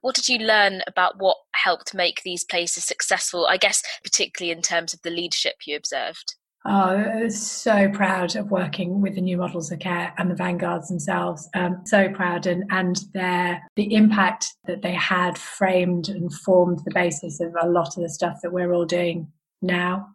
what 0.00 0.14
did 0.14 0.28
you 0.28 0.38
learn 0.38 0.82
about 0.86 1.18
what 1.18 1.36
helped 1.54 1.94
make 1.94 2.22
these 2.22 2.44
places 2.44 2.84
successful? 2.84 3.46
I 3.46 3.56
guess, 3.56 3.82
particularly 4.04 4.52
in 4.56 4.62
terms 4.62 4.94
of 4.94 5.02
the 5.02 5.10
leadership 5.10 5.54
you 5.66 5.76
observed. 5.76 6.36
Oh, 6.64 7.28
so 7.28 7.88
proud 7.88 8.34
of 8.36 8.50
working 8.50 9.00
with 9.00 9.14
the 9.14 9.20
new 9.20 9.36
models 9.36 9.70
of 9.70 9.78
care 9.78 10.12
and 10.18 10.30
the 10.30 10.34
vanguards 10.34 10.88
themselves. 10.88 11.48
Um, 11.54 11.82
so 11.86 12.10
proud, 12.10 12.46
and 12.46 12.64
and 12.70 12.96
their 13.14 13.62
the 13.76 13.94
impact 13.94 14.54
that 14.66 14.82
they 14.82 14.92
had 14.92 15.38
framed 15.38 16.08
and 16.08 16.32
formed 16.32 16.80
the 16.84 16.90
basis 16.92 17.40
of 17.40 17.54
a 17.60 17.68
lot 17.68 17.96
of 17.96 18.02
the 18.02 18.08
stuff 18.08 18.40
that 18.42 18.52
we're 18.52 18.72
all 18.72 18.84
doing 18.84 19.28
now. 19.62 20.08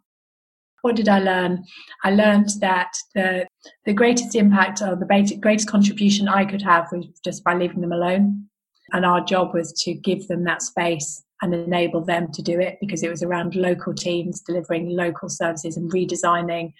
What 0.82 0.96
did 0.96 1.08
I 1.08 1.18
learn? 1.18 1.64
I 2.04 2.10
learned 2.10 2.50
that 2.60 2.92
the 3.14 3.46
the 3.86 3.94
greatest 3.94 4.34
impact 4.34 4.82
or 4.82 4.96
the 4.96 5.38
greatest 5.40 5.68
contribution 5.68 6.28
I 6.28 6.44
could 6.44 6.62
have 6.62 6.88
was 6.92 7.06
just 7.24 7.42
by 7.42 7.54
leaving 7.54 7.80
them 7.80 7.92
alone, 7.92 8.48
and 8.92 9.06
our 9.06 9.22
job 9.22 9.54
was 9.54 9.72
to 9.84 9.94
give 9.94 10.28
them 10.28 10.44
that 10.44 10.60
space 10.60 11.23
and 11.42 11.54
enable 11.54 12.04
them 12.04 12.30
to 12.32 12.42
do 12.42 12.60
it 12.60 12.78
because 12.80 13.02
it 13.02 13.10
was 13.10 13.22
around 13.22 13.54
local 13.54 13.94
teams 13.94 14.40
delivering 14.40 14.88
local 14.88 15.28
services 15.28 15.76
and 15.76 15.92
redesigning 15.92 16.72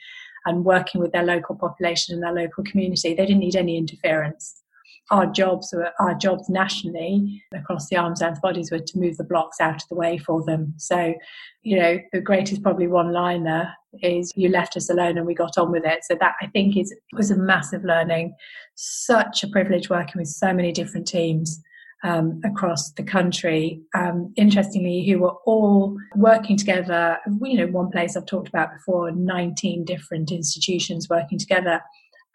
and 0.47 0.65
working 0.65 1.01
with 1.01 1.13
their 1.13 1.25
local 1.25 1.57
population 1.57 2.15
and 2.15 2.23
their 2.23 2.45
local 2.45 2.65
community. 2.65 3.15
They 3.15 3.27
didn't 3.27 3.41
need 3.41 3.57
any 3.57 3.77
interference. 3.77 4.63
Our 5.11 5.27
jobs 5.27 5.71
were 5.75 5.91
our 6.01 6.15
jobs 6.15 6.49
nationally 6.49 7.43
across 7.55 7.89
the 7.89 7.97
arm's 7.97 8.23
length 8.23 8.41
bodies 8.41 8.71
were 8.71 8.79
to 8.79 8.99
move 8.99 9.19
the 9.19 9.25
blocks 9.25 9.61
out 9.61 9.83
of 9.83 9.89
the 9.91 9.97
way 9.97 10.17
for 10.17 10.43
them. 10.45 10.73
So, 10.79 11.15
you 11.63 11.79
know, 11.79 11.99
the 12.13 12.23
greatest 12.23 12.63
probably 12.63 12.87
one 12.87 13.13
liner 13.13 13.71
is 14.03 14.33
you 14.35 14.49
left 14.49 14.79
us 14.79 14.89
alone 14.89 15.19
and 15.19 15.27
we 15.27 15.35
got 15.35 15.59
on 15.59 15.71
with 15.71 15.85
it. 15.85 16.05
So 16.05 16.17
that 16.21 16.37
I 16.41 16.47
think 16.47 16.79
is 16.79 16.95
was 17.13 17.31
a 17.31 17.37
massive 17.37 17.85
learning. 17.85 18.35
Such 18.77 19.45
a 19.45 19.49
privilege 19.49 19.91
working 19.91 20.15
with 20.17 20.29
so 20.29 20.55
many 20.55 20.73
different 20.73 21.07
teams 21.07 21.63
um, 22.05 22.41
across 22.45 22.93
the 22.93 23.03
country, 23.03 23.81
um, 23.95 24.33
interestingly, 24.37 25.05
who 25.07 25.21
were 25.21 25.35
all 25.47 25.97
working 26.15 26.57
together. 26.57 27.19
You 27.43 27.57
know, 27.57 27.67
one 27.67 27.91
place 27.91 28.17
I've 28.17 28.27
talked 28.27 28.49
about 28.49 28.75
before, 28.75 29.11
19 29.11 29.85
different 29.85 30.31
institutions 30.31 31.09
working 31.09 31.39
together, 31.39 31.81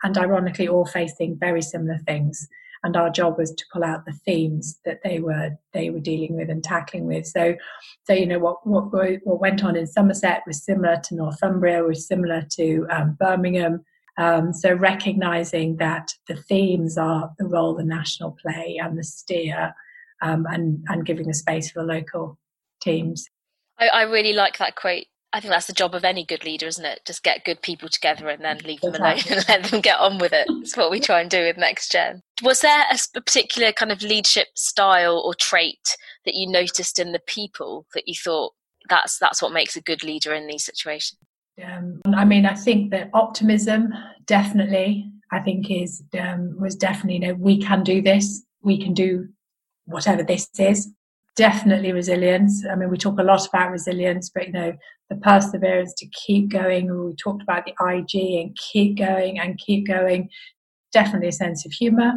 and 0.03 0.17
ironically, 0.17 0.67
all 0.67 0.85
facing 0.85 1.38
very 1.38 1.61
similar 1.61 1.99
things. 1.99 2.47
And 2.83 2.95
our 2.95 3.09
job 3.09 3.38
was 3.38 3.51
to 3.51 3.65
pull 3.71 3.83
out 3.83 4.05
the 4.05 4.13
themes 4.25 4.79
that 4.85 5.01
they 5.03 5.19
were 5.19 5.51
they 5.73 5.89
were 5.89 5.99
dealing 5.99 6.35
with 6.35 6.49
and 6.49 6.63
tackling 6.63 7.05
with. 7.05 7.27
So, 7.27 7.55
so 8.05 8.13
you 8.13 8.25
know 8.25 8.39
what 8.39 8.65
what 8.65 8.85
what 9.23 9.39
went 9.39 9.63
on 9.63 9.75
in 9.75 9.85
Somerset 9.85 10.43
was 10.47 10.63
similar 10.63 10.99
to 11.03 11.15
Northumbria, 11.15 11.83
was 11.83 12.07
similar 12.07 12.43
to 12.53 12.88
um, 12.89 13.17
Birmingham, 13.19 13.85
um, 14.19 14.51
so 14.51 14.73
recognizing 14.73 15.77
that 15.77 16.11
the 16.27 16.35
themes 16.35 16.97
are 16.97 17.31
the 17.39 17.47
role 17.47 17.73
the 17.73 17.85
national 17.85 18.38
play 18.41 18.77
and 18.81 18.97
the 18.97 19.03
steer, 19.03 19.73
um, 20.21 20.45
and 20.49 20.83
and 20.89 21.05
giving 21.05 21.29
a 21.29 21.33
space 21.33 21.71
for 21.71 21.81
the 21.81 21.93
local 21.93 22.38
teams. 22.81 23.25
I, 23.79 23.88
I, 23.88 24.01
really 24.03 24.33
like 24.33 24.57
that 24.57 24.75
quote. 24.75 25.05
I 25.31 25.39
think 25.39 25.51
that's 25.51 25.67
the 25.67 25.73
job 25.73 25.95
of 25.95 26.03
any 26.03 26.25
good 26.25 26.43
leader, 26.43 26.67
isn't 26.67 26.83
it? 26.83 26.99
Just 27.05 27.23
get 27.23 27.45
good 27.45 27.61
people 27.61 27.88
together 27.88 28.27
and 28.27 28.43
then 28.43 28.57
leave 28.65 28.81
them 28.81 28.95
exactly. 28.95 29.31
alone 29.31 29.43
and 29.47 29.49
let 29.61 29.71
them 29.71 29.81
get 29.81 29.99
on 29.99 30.17
with 30.17 30.33
it. 30.33 30.47
It's 30.49 30.75
what 30.75 30.91
we 30.91 30.99
try 30.99 31.21
and 31.21 31.29
do 31.29 31.45
with 31.45 31.57
Next 31.57 31.89
Gen. 31.89 32.21
Was 32.43 32.59
there 32.59 32.85
a 33.15 33.21
particular 33.21 33.71
kind 33.71 33.91
of 33.91 34.01
leadership 34.01 34.47
style 34.55 35.21
or 35.23 35.33
trait 35.33 35.95
that 36.25 36.35
you 36.35 36.49
noticed 36.49 36.99
in 36.99 37.13
the 37.13 37.21
people 37.25 37.85
that 37.93 38.03
you 38.05 38.15
thought 38.15 38.51
that's 38.89 39.17
that's 39.17 39.41
what 39.41 39.53
makes 39.53 39.77
a 39.77 39.81
good 39.81 40.03
leader 40.03 40.33
in 40.33 40.47
these 40.47 40.65
situations? 40.65 41.19
Um, 41.63 42.01
I 42.13 42.25
mean, 42.25 42.45
I 42.45 42.53
think 42.53 42.91
that 42.91 43.09
optimism 43.13 43.93
definitely, 44.25 45.11
I 45.31 45.39
think 45.39 45.69
is 45.69 46.03
um, 46.19 46.59
was 46.59 46.75
definitely 46.75 47.15
you 47.15 47.19
know 47.19 47.33
we 47.33 47.61
can 47.61 47.83
do 47.83 48.01
this, 48.01 48.43
we 48.61 48.81
can 48.81 48.93
do 48.93 49.27
whatever 49.85 50.23
this 50.23 50.47
is. 50.57 50.91
Definitely 51.35 51.93
resilience. 51.93 52.65
I 52.69 52.75
mean, 52.75 52.89
we 52.89 52.97
talk 52.97 53.17
a 53.19 53.23
lot 53.23 53.47
about 53.47 53.71
resilience, 53.71 54.29
but 54.29 54.47
you 54.47 54.53
know 54.53 54.73
the 55.09 55.15
perseverance 55.17 55.93
to 55.95 56.07
keep 56.07 56.49
going. 56.49 57.05
We 57.05 57.15
talked 57.15 57.41
about 57.41 57.65
the 57.65 57.73
IG 57.79 58.41
and 58.41 58.57
keep 58.57 58.97
going 58.97 59.39
and 59.39 59.57
keep 59.57 59.87
going. 59.87 60.29
Definitely 60.91 61.29
a 61.29 61.33
sense 61.33 61.65
of 61.65 61.71
humour. 61.71 62.13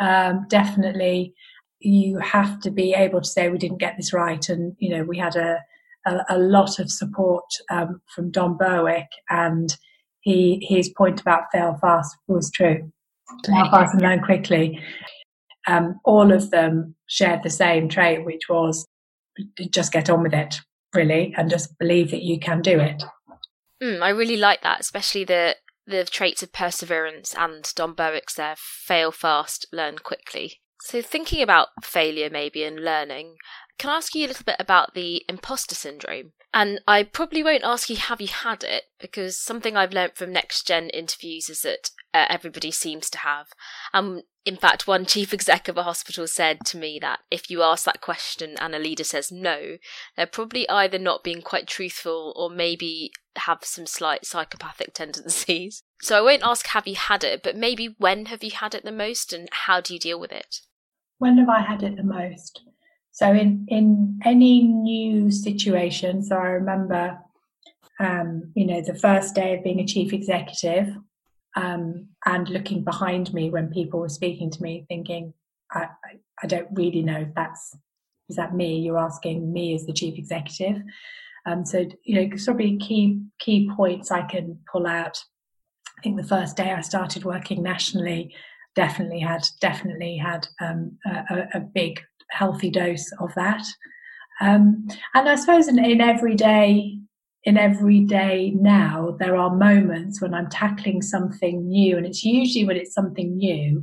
Um, 0.00 0.46
definitely, 0.48 1.34
you 1.80 2.18
have 2.18 2.60
to 2.60 2.70
be 2.70 2.94
able 2.94 3.20
to 3.20 3.28
say 3.28 3.48
we 3.48 3.58
didn't 3.58 3.78
get 3.78 3.96
this 3.96 4.12
right, 4.12 4.48
and 4.48 4.76
you 4.78 4.90
know 4.90 5.04
we 5.04 5.18
had 5.18 5.36
a 5.36 5.60
a, 6.06 6.20
a 6.30 6.38
lot 6.38 6.78
of 6.78 6.90
support 6.90 7.44
um, 7.70 8.00
from 8.14 8.30
Don 8.30 8.56
Berwick, 8.56 9.08
and 9.30 9.76
he 10.20 10.66
his 10.68 10.88
point 10.88 11.20
about 11.20 11.44
fail 11.52 11.76
fast 11.80 12.16
was 12.28 12.50
true. 12.50 12.92
Fail 13.46 13.70
fast 13.70 13.94
and 13.94 14.02
learn 14.02 14.22
quickly. 14.22 14.80
Um, 15.66 16.00
all 16.04 16.32
of 16.32 16.50
them 16.50 16.96
shared 17.06 17.42
the 17.42 17.50
same 17.50 17.88
trait, 17.88 18.24
which 18.24 18.48
was 18.48 18.86
just 19.70 19.92
get 19.92 20.10
on 20.10 20.22
with 20.22 20.34
it, 20.34 20.56
really, 20.94 21.34
and 21.36 21.50
just 21.50 21.78
believe 21.78 22.10
that 22.10 22.22
you 22.22 22.38
can 22.38 22.60
do 22.60 22.78
it. 22.78 23.02
Mm, 23.82 24.02
I 24.02 24.10
really 24.10 24.36
like 24.36 24.62
that, 24.62 24.80
especially 24.80 25.24
the 25.24 25.56
the 25.86 26.04
traits 26.04 26.42
of 26.42 26.52
perseverance 26.52 27.34
and 27.36 27.68
Don 27.74 27.94
Berwick's 27.94 28.34
there 28.34 28.54
fail 28.56 29.10
fast, 29.10 29.66
learn 29.72 29.98
quickly. 29.98 30.60
So, 30.82 31.00
thinking 31.00 31.42
about 31.42 31.68
failure 31.82 32.30
maybe 32.30 32.64
and 32.64 32.84
learning, 32.84 33.36
can 33.78 33.90
I 33.90 33.96
ask 33.96 34.14
you 34.14 34.26
a 34.26 34.28
little 34.28 34.44
bit 34.44 34.56
about 34.58 34.94
the 34.94 35.24
imposter 35.28 35.74
syndrome? 35.74 36.32
And 36.54 36.80
I 36.86 37.02
probably 37.02 37.42
won't 37.42 37.64
ask 37.64 37.88
you, 37.88 37.96
have 37.96 38.20
you 38.20 38.28
had 38.28 38.62
it? 38.62 38.84
Because 39.00 39.38
something 39.38 39.76
I've 39.76 39.94
learnt 39.94 40.16
from 40.16 40.32
next 40.32 40.66
gen 40.66 40.90
interviews 40.90 41.48
is 41.48 41.62
that 41.62 41.90
uh, 42.12 42.26
everybody 42.28 42.70
seems 42.70 43.08
to 43.10 43.18
have. 43.18 43.48
Um, 43.94 44.22
in 44.44 44.56
fact, 44.56 44.86
one 44.86 45.06
chief 45.06 45.32
exec 45.32 45.68
of 45.68 45.78
a 45.78 45.84
hospital 45.84 46.26
said 46.26 46.58
to 46.66 46.76
me 46.76 46.98
that 47.00 47.20
if 47.30 47.50
you 47.50 47.62
ask 47.62 47.84
that 47.86 48.00
question 48.00 48.56
and 48.58 48.74
a 48.74 48.78
leader 48.78 49.04
says 49.04 49.32
no, 49.32 49.78
they're 50.16 50.26
probably 50.26 50.68
either 50.68 50.98
not 50.98 51.24
being 51.24 51.40
quite 51.40 51.66
truthful 51.66 52.34
or 52.36 52.50
maybe 52.50 53.12
have 53.36 53.64
some 53.64 53.86
slight 53.86 54.26
psychopathic 54.26 54.92
tendencies. 54.94 55.82
So 56.02 56.18
I 56.18 56.20
won't 56.20 56.42
ask, 56.44 56.66
have 56.68 56.86
you 56.86 56.96
had 56.96 57.24
it, 57.24 57.42
but 57.42 57.56
maybe 57.56 57.94
when 57.98 58.26
have 58.26 58.44
you 58.44 58.50
had 58.50 58.74
it 58.74 58.84
the 58.84 58.92
most 58.92 59.32
and 59.32 59.48
how 59.50 59.80
do 59.80 59.94
you 59.94 60.00
deal 60.00 60.20
with 60.20 60.32
it? 60.32 60.58
When 61.18 61.38
have 61.38 61.48
I 61.48 61.62
had 61.62 61.82
it 61.82 61.96
the 61.96 62.02
most? 62.02 62.60
So 63.22 63.32
in 63.32 63.66
in 63.68 64.18
any 64.24 64.64
new 64.64 65.30
situation, 65.30 66.24
so 66.24 66.34
I 66.34 66.48
remember, 66.48 67.20
um, 68.00 68.50
you 68.56 68.66
know, 68.66 68.82
the 68.82 68.96
first 68.96 69.36
day 69.36 69.54
of 69.54 69.62
being 69.62 69.78
a 69.78 69.86
chief 69.86 70.12
executive, 70.12 70.96
um, 71.54 72.08
and 72.26 72.48
looking 72.48 72.82
behind 72.82 73.32
me 73.32 73.48
when 73.48 73.70
people 73.70 74.00
were 74.00 74.08
speaking 74.08 74.50
to 74.50 74.60
me, 74.60 74.86
thinking, 74.88 75.34
I, 75.70 75.86
I, 76.42 76.46
don't 76.48 76.66
really 76.72 77.02
know 77.02 77.20
if 77.20 77.32
that's 77.36 77.76
is 78.28 78.34
that 78.34 78.56
me. 78.56 78.80
You're 78.80 78.98
asking 78.98 79.52
me 79.52 79.72
as 79.76 79.86
the 79.86 79.92
chief 79.92 80.18
executive. 80.18 80.82
Um, 81.46 81.64
so 81.64 81.86
you 82.02 82.28
know, 82.28 82.36
probably 82.44 82.76
key 82.78 83.20
key 83.38 83.70
points 83.76 84.10
I 84.10 84.22
can 84.22 84.58
pull 84.66 84.84
out. 84.84 85.22
I 85.96 86.02
think 86.02 86.16
the 86.16 86.26
first 86.26 86.56
day 86.56 86.72
I 86.72 86.80
started 86.80 87.24
working 87.24 87.62
nationally, 87.62 88.34
definitely 88.74 89.20
had 89.20 89.46
definitely 89.60 90.16
had 90.16 90.48
um, 90.60 90.98
a, 91.06 91.46
a, 91.54 91.60
big 91.60 92.00
healthy 92.32 92.70
dose 92.70 93.10
of 93.20 93.32
that. 93.34 93.64
Um, 94.40 94.86
and 95.14 95.28
I 95.28 95.36
suppose 95.36 95.68
in, 95.68 95.82
in 95.84 96.00
everyday 96.00 96.98
in 97.44 97.56
every 97.58 98.00
day 98.00 98.52
now, 98.54 99.16
there 99.18 99.36
are 99.36 99.54
moments 99.54 100.22
when 100.22 100.32
I'm 100.32 100.48
tackling 100.48 101.02
something 101.02 101.66
new, 101.66 101.96
and 101.96 102.06
it's 102.06 102.22
usually 102.22 102.64
when 102.64 102.76
it's 102.76 102.94
something 102.94 103.36
new 103.36 103.82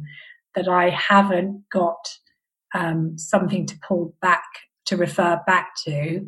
that 0.56 0.70
I 0.70 0.90
haven't 0.90 1.64
got 1.70 2.08
um, 2.74 3.18
something 3.18 3.66
to 3.66 3.78
pull 3.86 4.16
back 4.22 4.46
to 4.86 4.96
refer 4.96 5.42
back 5.46 5.72
to. 5.86 6.26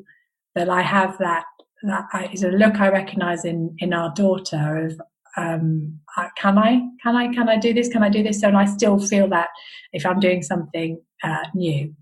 That 0.56 0.70
I 0.70 0.82
have 0.82 1.18
that 1.20 1.46
that 1.84 2.34
is 2.34 2.44
a 2.44 2.50
look 2.50 2.82
I 2.82 2.90
recognise 2.90 3.46
in 3.46 3.76
in 3.80 3.94
our 3.94 4.14
daughter 4.14 4.86
of 4.86 5.02
um, 5.38 6.00
can 6.38 6.58
I 6.58 6.82
can 7.02 7.16
I 7.16 7.34
can 7.34 7.48
I 7.48 7.58
do 7.58 7.74
this 7.74 7.88
can 7.88 8.04
I 8.04 8.10
do 8.10 8.22
this 8.24 8.42
so 8.42 8.50
and 8.50 8.58
I 8.58 8.66
still 8.66 9.00
feel 9.00 9.30
that 9.30 9.48
if 9.94 10.06
I'm 10.06 10.20
doing 10.20 10.44
something 10.44 11.02
uh, 11.24 11.46
new. 11.56 11.96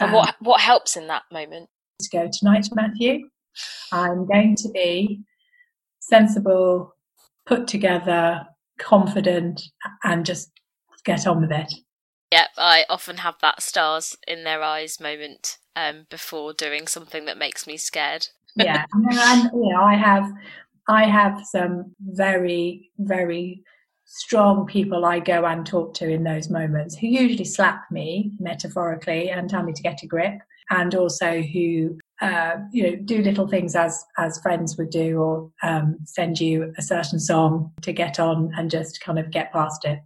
And 0.00 0.12
what 0.12 0.28
um, 0.28 0.34
what 0.40 0.60
helps 0.60 0.96
in 0.96 1.06
that 1.08 1.22
moment? 1.32 1.68
To 2.02 2.10
go 2.10 2.28
tonight, 2.32 2.68
Matthew. 2.74 3.28
I'm 3.92 4.26
going 4.26 4.56
to 4.56 4.68
be 4.70 5.20
sensible, 6.00 6.94
put 7.46 7.66
together, 7.66 8.46
confident, 8.78 9.62
and 10.04 10.24
just 10.24 10.50
get 11.04 11.26
on 11.26 11.42
with 11.42 11.52
it. 11.52 11.72
Yeah, 12.32 12.46
I 12.56 12.84
often 12.88 13.18
have 13.18 13.36
that 13.42 13.62
stars 13.62 14.16
in 14.26 14.44
their 14.44 14.62
eyes 14.62 15.00
moment 15.00 15.58
um, 15.74 16.06
before 16.08 16.52
doing 16.52 16.86
something 16.86 17.24
that 17.24 17.38
makes 17.38 17.66
me 17.66 17.76
scared. 17.76 18.28
yeah, 18.54 18.84
and 18.92 19.50
you 19.52 19.72
know, 19.72 19.82
I 19.82 19.96
have, 19.96 20.30
I 20.88 21.04
have 21.06 21.40
some 21.44 21.94
very, 22.00 22.90
very 22.98 23.64
strong 24.12 24.66
people 24.66 25.04
I 25.04 25.20
go 25.20 25.44
and 25.46 25.64
talk 25.64 25.94
to 25.94 26.08
in 26.08 26.24
those 26.24 26.50
moments 26.50 26.96
who 26.96 27.06
usually 27.06 27.44
slap 27.44 27.88
me 27.92 28.32
metaphorically 28.40 29.30
and 29.30 29.48
tell 29.48 29.62
me 29.62 29.72
to 29.72 29.82
get 29.82 30.02
a 30.02 30.06
grip, 30.06 30.40
and 30.68 30.94
also 30.96 31.40
who 31.40 31.96
uh, 32.20 32.56
you 32.72 32.82
know 32.82 32.96
do 32.96 33.22
little 33.22 33.46
things 33.46 33.76
as 33.76 34.04
as 34.18 34.40
friends 34.40 34.76
would 34.76 34.90
do, 34.90 35.18
or 35.18 35.50
um, 35.62 35.96
send 36.04 36.40
you 36.40 36.74
a 36.76 36.82
certain 36.82 37.20
song 37.20 37.72
to 37.82 37.92
get 37.92 38.18
on 38.18 38.52
and 38.56 38.68
just 38.68 39.00
kind 39.00 39.18
of 39.18 39.30
get 39.30 39.52
past 39.52 39.84
it. 39.84 40.00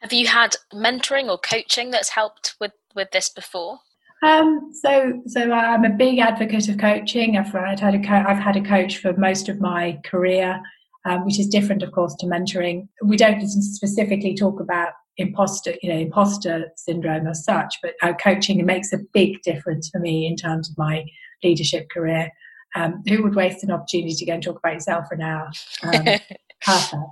Have 0.00 0.12
you 0.12 0.26
had 0.26 0.56
mentoring 0.72 1.28
or 1.28 1.38
coaching 1.38 1.90
that's 1.90 2.08
helped 2.08 2.56
with 2.60 2.72
with 2.94 3.10
this 3.10 3.28
before? 3.28 3.80
Um, 4.22 4.70
so, 4.72 5.22
so 5.26 5.52
I'm 5.52 5.84
a 5.84 5.90
big 5.90 6.18
advocate 6.18 6.68
of 6.68 6.78
coaching. 6.78 7.36
I've, 7.36 7.52
had 7.52 7.94
a 7.94 8.00
co- 8.00 8.24
I've 8.26 8.38
had 8.38 8.56
a 8.56 8.62
coach 8.62 8.98
for 8.98 9.12
most 9.12 9.48
of 9.48 9.60
my 9.60 10.00
career, 10.04 10.60
um, 11.04 11.24
which 11.24 11.38
is 11.38 11.46
different, 11.46 11.82
of 11.82 11.92
course, 11.92 12.14
to 12.16 12.26
mentoring. 12.26 12.88
We 13.04 13.16
don't 13.16 13.46
specifically 13.46 14.34
talk 14.34 14.60
about 14.60 14.92
imposter, 15.16 15.74
you 15.82 15.92
know, 15.92 15.98
imposter 15.98 16.70
syndrome 16.76 17.26
as 17.26 17.44
such, 17.44 17.76
but 17.82 17.94
uh, 18.02 18.12
coaching 18.14 18.64
makes 18.64 18.92
a 18.92 18.98
big 19.12 19.42
difference 19.42 19.88
for 19.90 19.98
me 19.98 20.26
in 20.26 20.36
terms 20.36 20.70
of 20.70 20.78
my 20.78 21.04
leadership 21.42 21.88
career. 21.90 22.30
Um, 22.74 23.02
who 23.08 23.22
would 23.22 23.34
waste 23.34 23.64
an 23.64 23.70
opportunity 23.70 24.14
to 24.14 24.26
go 24.26 24.34
and 24.34 24.42
talk 24.42 24.58
about 24.58 24.74
yourself 24.74 25.06
for 25.08 25.14
an 25.14 25.22
hour? 25.22 25.50
Um, 25.82 26.04
perfect. 26.62 27.02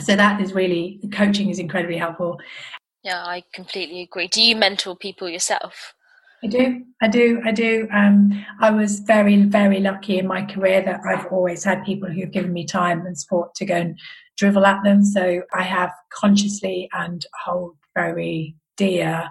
So 0.00 0.16
that 0.16 0.40
is 0.40 0.52
really 0.52 1.00
coaching 1.12 1.50
is 1.50 1.58
incredibly 1.58 1.96
helpful. 1.96 2.38
Yeah, 3.04 3.24
I 3.24 3.44
completely 3.52 4.02
agree. 4.02 4.28
Do 4.28 4.42
you 4.42 4.56
mentor 4.56 4.96
people 4.96 5.28
yourself? 5.28 5.94
I 6.44 6.46
do, 6.46 6.84
I 7.00 7.08
do, 7.08 7.40
I 7.42 7.52
do. 7.52 7.88
Um, 7.90 8.44
I 8.60 8.70
was 8.70 9.00
very, 9.00 9.42
very 9.44 9.80
lucky 9.80 10.18
in 10.18 10.26
my 10.26 10.42
career 10.44 10.82
that 10.82 11.00
I've 11.08 11.26
always 11.32 11.64
had 11.64 11.84
people 11.84 12.10
who've 12.10 12.30
given 12.30 12.52
me 12.52 12.66
time 12.66 13.06
and 13.06 13.18
support 13.18 13.54
to 13.54 13.64
go 13.64 13.76
and 13.76 13.98
drivel 14.36 14.66
at 14.66 14.84
them. 14.84 15.02
So 15.02 15.42
I 15.54 15.62
have 15.62 15.90
consciously 16.12 16.90
and 16.92 17.24
hold 17.44 17.76
very 17.94 18.56
dear 18.76 19.30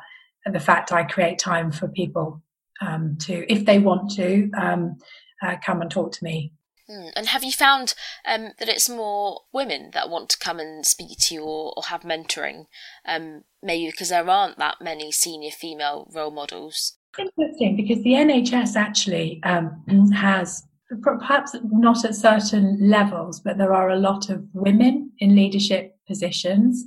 the 0.51 0.59
fact 0.59 0.91
I 0.91 1.03
create 1.03 1.37
time 1.37 1.71
for 1.71 1.87
people 1.87 2.41
um, 2.81 3.15
to, 3.21 3.45
if 3.51 3.65
they 3.65 3.77
want 3.77 4.09
to, 4.15 4.49
um, 4.59 4.97
uh, 5.43 5.57
come 5.63 5.81
and 5.81 5.91
talk 5.91 6.13
to 6.13 6.23
me. 6.23 6.51
Mm. 6.89 7.11
And 7.15 7.27
have 7.27 7.43
you 7.43 7.51
found 7.51 7.93
um, 8.25 8.51
that 8.59 8.69
it's 8.69 8.89
more 8.89 9.41
women 9.53 9.91
that 9.93 10.09
want 10.09 10.29
to 10.29 10.39
come 10.39 10.59
and 10.59 10.85
speak 10.85 11.17
to 11.19 11.35
you 11.35 11.43
or, 11.43 11.73
or 11.77 11.83
have 11.83 12.01
mentoring? 12.01 12.65
Um, 13.05 13.43
maybe 13.61 13.89
because 13.89 14.09
there 14.09 14.27
aren't 14.27 14.57
that 14.57 14.81
many 14.81 15.11
senior 15.11 15.51
female 15.51 16.09
role 16.13 16.31
models. 16.31 16.97
Interesting, 17.17 17.75
because 17.75 18.03
the 18.03 18.13
NHS 18.13 18.75
actually 18.75 19.41
um, 19.43 20.11
has 20.13 20.63
perhaps 21.01 21.55
not 21.63 22.03
at 22.05 22.15
certain 22.15 22.77
levels, 22.79 23.39
but 23.39 23.57
there 23.57 23.73
are 23.73 23.89
a 23.89 23.99
lot 23.99 24.29
of 24.29 24.43
women 24.53 25.11
in 25.19 25.35
leadership 25.35 25.95
positions. 26.07 26.85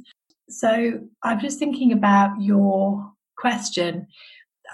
So 0.48 1.00
I'm 1.22 1.40
just 1.40 1.58
thinking 1.58 1.92
about 1.92 2.40
your 2.40 3.12
question. 3.36 4.06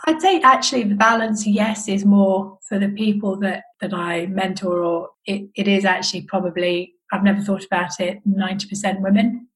I'd 0.06 0.20
say 0.20 0.40
actually 0.40 0.84
the 0.84 0.94
balance, 0.94 1.46
yes, 1.46 1.88
is 1.88 2.04
more 2.04 2.58
for 2.68 2.78
the 2.78 2.88
people 2.88 3.36
that, 3.40 3.64
that 3.80 3.92
I 3.92 4.26
mentor, 4.26 4.82
or 4.82 5.10
it, 5.26 5.48
it 5.54 5.68
is 5.68 5.84
actually 5.84 6.22
probably, 6.22 6.94
I've 7.12 7.22
never 7.22 7.40
thought 7.40 7.64
about 7.64 8.00
it, 8.00 8.18
90% 8.26 9.00
women. 9.00 9.48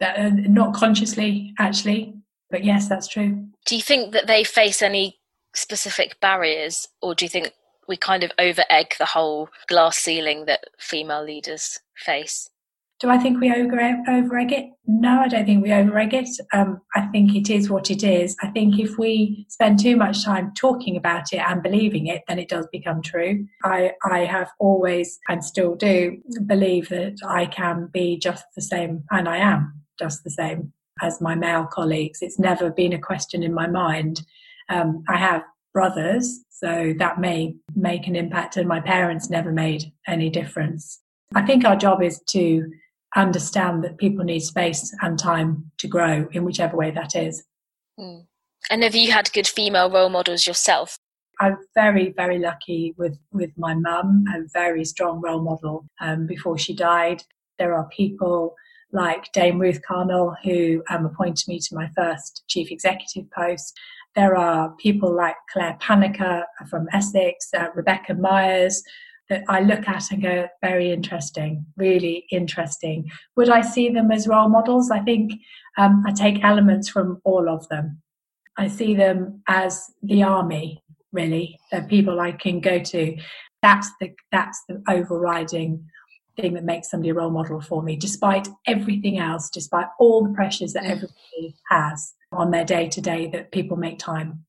That, 0.00 0.34
not 0.34 0.74
consciously, 0.74 1.54
actually, 1.60 2.14
but 2.50 2.64
yes, 2.64 2.88
that's 2.88 3.06
true. 3.06 3.46
Do 3.66 3.76
you 3.76 3.82
think 3.82 4.12
that 4.12 4.26
they 4.26 4.42
face 4.42 4.82
any 4.82 5.20
specific 5.54 6.20
barriers, 6.20 6.88
or 7.00 7.14
do 7.14 7.24
you 7.24 7.28
think 7.28 7.52
we 7.88 7.96
kind 7.96 8.24
of 8.24 8.32
over 8.38 8.64
egg 8.70 8.94
the 8.98 9.06
whole 9.06 9.48
glass 9.68 9.96
ceiling 9.96 10.46
that 10.46 10.64
female 10.78 11.24
leaders 11.24 11.80
face? 11.96 12.48
Do 13.02 13.10
I 13.10 13.18
think 13.18 13.40
we 13.40 13.52
over 13.52 13.80
egg 13.80 14.52
it? 14.52 14.70
No, 14.86 15.22
I 15.22 15.26
don't 15.26 15.44
think 15.44 15.64
we 15.64 15.72
over 15.72 15.98
egg 15.98 16.14
it. 16.14 16.28
Um, 16.52 16.80
I 16.94 17.00
think 17.08 17.34
it 17.34 17.50
is 17.50 17.68
what 17.68 17.90
it 17.90 18.04
is. 18.04 18.36
I 18.42 18.46
think 18.46 18.78
if 18.78 18.96
we 18.96 19.44
spend 19.48 19.80
too 19.80 19.96
much 19.96 20.24
time 20.24 20.52
talking 20.54 20.96
about 20.96 21.32
it 21.32 21.40
and 21.40 21.60
believing 21.60 22.06
it, 22.06 22.22
then 22.28 22.38
it 22.38 22.48
does 22.48 22.68
become 22.70 23.02
true. 23.02 23.44
I 23.64 23.94
I 24.08 24.20
have 24.20 24.50
always 24.60 25.18
and 25.28 25.44
still 25.44 25.74
do 25.74 26.18
believe 26.46 26.90
that 26.90 27.16
I 27.26 27.46
can 27.46 27.88
be 27.92 28.18
just 28.18 28.44
the 28.54 28.62
same, 28.62 29.02
and 29.10 29.28
I 29.28 29.38
am 29.38 29.82
just 29.98 30.22
the 30.22 30.30
same 30.30 30.72
as 31.02 31.20
my 31.20 31.34
male 31.34 31.66
colleagues. 31.66 32.22
It's 32.22 32.38
never 32.38 32.70
been 32.70 32.92
a 32.92 33.00
question 33.00 33.42
in 33.42 33.52
my 33.52 33.66
mind. 33.66 34.22
Um, 34.72 35.04
I 35.08 35.16
have 35.18 35.42
brothers, 35.74 36.40
so 36.50 36.94
that 36.98 37.20
may 37.20 37.54
make 37.74 38.06
an 38.06 38.16
impact, 38.16 38.56
and 38.56 38.66
my 38.68 38.80
parents 38.80 39.30
never 39.30 39.52
made 39.52 39.92
any 40.06 40.30
difference. 40.30 41.00
I 41.34 41.42
think 41.42 41.64
our 41.64 41.76
job 41.76 42.02
is 42.02 42.20
to 42.30 42.70
understand 43.16 43.84
that 43.84 43.98
people 43.98 44.24
need 44.24 44.40
space 44.40 44.94
and 45.02 45.18
time 45.18 45.70
to 45.78 45.86
grow 45.86 46.28
in 46.32 46.44
whichever 46.44 46.76
way 46.76 46.90
that 46.90 47.14
is. 47.14 47.44
Mm. 47.98 48.26
And 48.70 48.82
have 48.82 48.94
you 48.94 49.12
had 49.12 49.32
good 49.32 49.46
female 49.46 49.90
role 49.90 50.08
models 50.08 50.46
yourself? 50.46 50.98
I'm 51.40 51.56
very, 51.74 52.12
very 52.16 52.38
lucky 52.38 52.94
with, 52.96 53.18
with 53.32 53.50
my 53.56 53.74
mum, 53.74 54.24
a 54.34 54.42
very 54.52 54.84
strong 54.84 55.20
role 55.20 55.42
model. 55.42 55.86
Um, 56.00 56.26
before 56.26 56.56
she 56.58 56.74
died, 56.74 57.22
there 57.58 57.74
are 57.74 57.88
people 57.88 58.54
like 58.92 59.32
Dame 59.32 59.58
Ruth 59.58 59.80
Carnall, 59.88 60.36
who 60.44 60.82
um, 60.90 61.06
appointed 61.06 61.48
me 61.48 61.58
to 61.58 61.74
my 61.74 61.88
first 61.96 62.44
chief 62.48 62.70
executive 62.70 63.30
post. 63.30 63.76
There 64.14 64.36
are 64.36 64.74
people 64.76 65.14
like 65.14 65.36
Clare 65.50 65.78
Panniker 65.80 66.44
from 66.68 66.86
Essex, 66.92 67.48
uh, 67.56 67.68
Rebecca 67.74 68.14
Myers, 68.14 68.82
that 69.28 69.44
I 69.48 69.60
look 69.60 69.88
at 69.88 70.10
and 70.10 70.22
go, 70.22 70.48
very 70.60 70.92
interesting, 70.92 71.64
really 71.76 72.26
interesting. 72.30 73.10
Would 73.36 73.48
I 73.48 73.62
see 73.62 73.88
them 73.88 74.10
as 74.10 74.28
role 74.28 74.48
models? 74.48 74.90
I 74.90 75.00
think 75.00 75.32
um, 75.78 76.02
I 76.06 76.12
take 76.12 76.44
elements 76.44 76.88
from 76.88 77.20
all 77.24 77.48
of 77.48 77.66
them. 77.68 78.02
I 78.58 78.68
see 78.68 78.94
them 78.94 79.42
as 79.48 79.90
the 80.02 80.22
army, 80.22 80.82
really, 81.12 81.58
the 81.70 81.82
people 81.82 82.20
I 82.20 82.32
can 82.32 82.60
go 82.60 82.78
to. 82.78 83.16
That's 83.62 83.88
the 84.00 84.10
that's 84.30 84.62
the 84.68 84.82
overriding 84.88 85.86
thing 86.36 86.54
that 86.54 86.64
makes 86.64 86.90
somebody 86.90 87.10
a 87.10 87.14
role 87.14 87.30
model 87.30 87.60
for 87.60 87.82
me, 87.82 87.96
despite 87.96 88.48
everything 88.66 89.18
else, 89.18 89.48
despite 89.48 89.86
all 89.98 90.24
the 90.24 90.34
pressures 90.34 90.72
that 90.74 90.84
mm. 90.84 90.90
everybody 90.90 91.54
has 91.70 92.12
on 92.32 92.50
their 92.50 92.64
day 92.64 92.88
to 92.88 93.00
day, 93.00 93.28
that 93.28 93.52
people 93.52 93.76
make 93.76 93.98
time. 93.98 94.44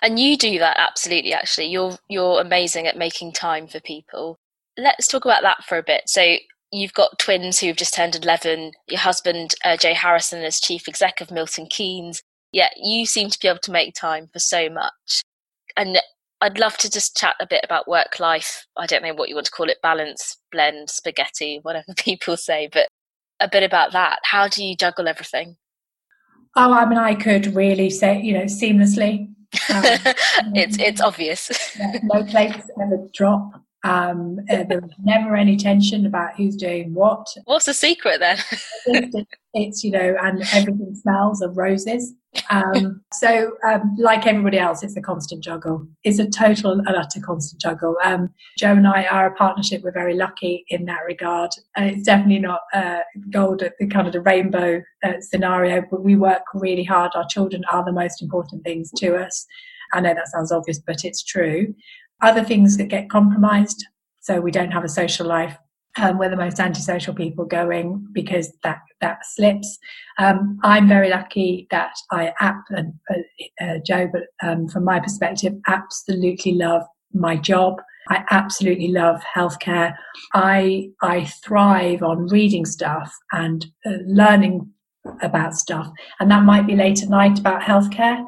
And 0.00 0.18
you 0.18 0.36
do 0.36 0.58
that 0.58 0.76
absolutely 0.78 1.32
actually. 1.32 1.66
You're 1.66 1.96
you're 2.08 2.40
amazing 2.40 2.86
at 2.86 2.96
making 2.96 3.32
time 3.32 3.66
for 3.66 3.80
people. 3.80 4.38
Let's 4.76 5.08
talk 5.08 5.24
about 5.24 5.42
that 5.42 5.64
for 5.64 5.76
a 5.76 5.82
bit. 5.82 6.02
So 6.06 6.36
you've 6.70 6.94
got 6.94 7.18
twins 7.18 7.58
who've 7.58 7.76
just 7.76 7.94
turned 7.94 8.16
11 8.16 8.72
your 8.88 8.98
husband 8.98 9.54
uh, 9.62 9.76
joe 9.76 9.92
harrison 9.92 10.40
is 10.42 10.58
chief 10.58 10.88
exec 10.88 11.20
of 11.20 11.30
milton 11.30 11.66
keynes. 11.66 12.22
Yet 12.52 12.72
you 12.76 13.06
seem 13.06 13.28
to 13.30 13.38
be 13.40 13.48
able 13.48 13.60
to 13.60 13.72
make 13.72 13.94
time 13.94 14.28
for 14.32 14.38
so 14.38 14.68
much. 14.70 15.22
And 15.76 15.98
i'd 16.40 16.58
love 16.58 16.76
to 16.78 16.90
just 16.90 17.16
chat 17.16 17.34
a 17.40 17.46
bit 17.46 17.60
about 17.64 17.86
work 17.86 18.18
life 18.18 18.66
i 18.76 18.84
don't 18.84 19.02
know 19.02 19.14
what 19.14 19.28
you 19.28 19.34
want 19.36 19.46
to 19.46 19.52
call 19.52 19.68
it 19.68 19.80
balance 19.80 20.38
blend 20.50 20.90
spaghetti 20.90 21.60
whatever 21.62 21.94
people 21.96 22.36
say 22.36 22.68
but 22.72 22.88
a 23.42 23.48
bit 23.48 23.62
about 23.62 23.92
that. 23.92 24.20
How 24.22 24.48
do 24.48 24.64
you 24.64 24.76
juggle 24.76 25.08
everything 25.08 25.56
oh 26.56 26.72
i 26.72 26.88
mean 26.88 26.98
i 26.98 27.14
could 27.14 27.54
really 27.54 27.90
say 27.90 28.20
you 28.20 28.32
know 28.32 28.44
seamlessly 28.44 29.28
um, 29.74 29.84
it's 30.54 30.78
it's 30.78 31.00
obvious. 31.02 31.50
yeah, 31.78 31.98
no 32.04 32.24
plates 32.24 32.70
ever 32.80 33.06
drop. 33.12 33.60
Um, 33.84 34.38
uh, 34.48 34.64
there 34.68 34.80
was 34.80 34.92
never 35.02 35.34
any 35.34 35.56
tension 35.56 36.06
about 36.06 36.36
who's 36.36 36.56
doing 36.56 36.94
what. 36.94 37.26
What's 37.44 37.66
the 37.66 37.74
secret 37.74 38.20
then? 38.20 38.38
it's 39.54 39.82
you 39.82 39.90
know, 39.90 40.16
and 40.22 40.42
everything 40.52 40.94
smells 40.94 41.42
of 41.42 41.56
roses. 41.56 42.14
Um, 42.50 43.02
so, 43.12 43.52
um, 43.68 43.94
like 43.98 44.26
everybody 44.26 44.58
else, 44.58 44.82
it's 44.82 44.96
a 44.96 45.02
constant 45.02 45.44
juggle. 45.44 45.86
It's 46.04 46.18
a 46.18 46.28
total 46.28 46.72
and 46.72 46.88
utter 46.88 47.20
constant 47.20 47.60
juggle. 47.60 47.96
Um, 48.02 48.30
Joe 48.56 48.72
and 48.72 48.86
I 48.86 49.04
are 49.04 49.26
a 49.26 49.34
partnership. 49.34 49.82
We're 49.82 49.92
very 49.92 50.14
lucky 50.14 50.64
in 50.68 50.86
that 50.86 51.00
regard. 51.06 51.50
And 51.76 51.90
it's 51.90 52.04
definitely 52.04 52.38
not 52.38 52.60
uh, 52.72 53.00
gold 53.30 53.62
at 53.62 53.74
the 53.78 53.86
kind 53.86 54.06
of 54.06 54.14
the 54.14 54.22
rainbow 54.22 54.80
uh, 55.04 55.20
scenario, 55.20 55.82
but 55.90 56.02
we 56.02 56.16
work 56.16 56.42
really 56.54 56.84
hard. 56.84 57.12
Our 57.14 57.26
children 57.28 57.64
are 57.70 57.84
the 57.84 57.92
most 57.92 58.22
important 58.22 58.64
things 58.64 58.90
to 58.96 59.16
us. 59.16 59.46
I 59.92 60.00
know 60.00 60.14
that 60.14 60.28
sounds 60.28 60.52
obvious, 60.52 60.78
but 60.78 61.04
it's 61.04 61.22
true. 61.22 61.74
Other 62.22 62.44
things 62.44 62.76
that 62.76 62.86
get 62.88 63.10
compromised, 63.10 63.84
so 64.20 64.40
we 64.40 64.52
don't 64.52 64.70
have 64.70 64.84
a 64.84 64.88
social 64.88 65.26
life. 65.26 65.56
Um, 66.00 66.18
we're 66.18 66.30
the 66.30 66.36
most 66.36 66.58
antisocial 66.58 67.14
people 67.14 67.44
going 67.44 68.06
because 68.12 68.52
that 68.62 68.78
that 69.00 69.26
slips. 69.26 69.78
Um, 70.18 70.58
I'm 70.62 70.88
very 70.88 71.10
lucky 71.10 71.66
that 71.70 71.92
I, 72.10 72.32
app 72.40 72.62
and 72.70 72.94
uh, 73.10 73.64
uh, 73.64 73.78
Joe, 73.84 74.08
but 74.10 74.22
um, 74.46 74.68
from 74.68 74.84
my 74.84 75.00
perspective, 75.00 75.54
absolutely 75.66 76.52
love 76.52 76.82
my 77.12 77.36
job. 77.36 77.82
I 78.08 78.24
absolutely 78.30 78.88
love 78.88 79.20
healthcare. 79.36 79.94
I 80.32 80.90
I 81.02 81.24
thrive 81.44 82.02
on 82.02 82.28
reading 82.28 82.64
stuff 82.64 83.12
and 83.32 83.66
uh, 83.84 83.98
learning 84.06 84.70
about 85.22 85.54
stuff, 85.56 85.90
and 86.20 86.30
that 86.30 86.44
might 86.44 86.66
be 86.66 86.76
late 86.76 87.02
at 87.02 87.08
night 87.08 87.38
about 87.38 87.62
healthcare 87.62 88.24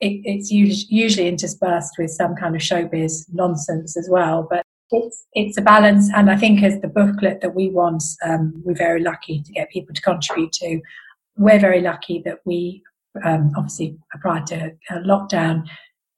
it, 0.00 0.20
it's 0.24 0.50
usually 0.50 1.28
interspersed 1.28 1.94
with 1.98 2.10
some 2.10 2.36
kind 2.36 2.54
of 2.54 2.62
showbiz 2.62 3.24
nonsense 3.32 3.96
as 3.96 4.08
well. 4.10 4.46
But 4.48 4.64
it's 4.90 5.26
it's 5.34 5.58
a 5.58 5.62
balance, 5.62 6.10
and 6.14 6.30
I 6.30 6.36
think 6.36 6.62
as 6.62 6.80
the 6.80 6.88
booklet 6.88 7.40
that 7.40 7.54
we 7.54 7.68
want, 7.68 8.02
um, 8.24 8.62
we're 8.64 8.74
very 8.74 9.02
lucky 9.02 9.42
to 9.42 9.52
get 9.52 9.70
people 9.70 9.94
to 9.94 10.02
contribute 10.02 10.52
to. 10.52 10.80
We're 11.36 11.58
very 11.58 11.80
lucky 11.80 12.22
that 12.24 12.40
we, 12.44 12.82
um, 13.24 13.52
obviously 13.56 13.98
prior 14.20 14.42
to 14.46 14.72
lockdown, 15.04 15.68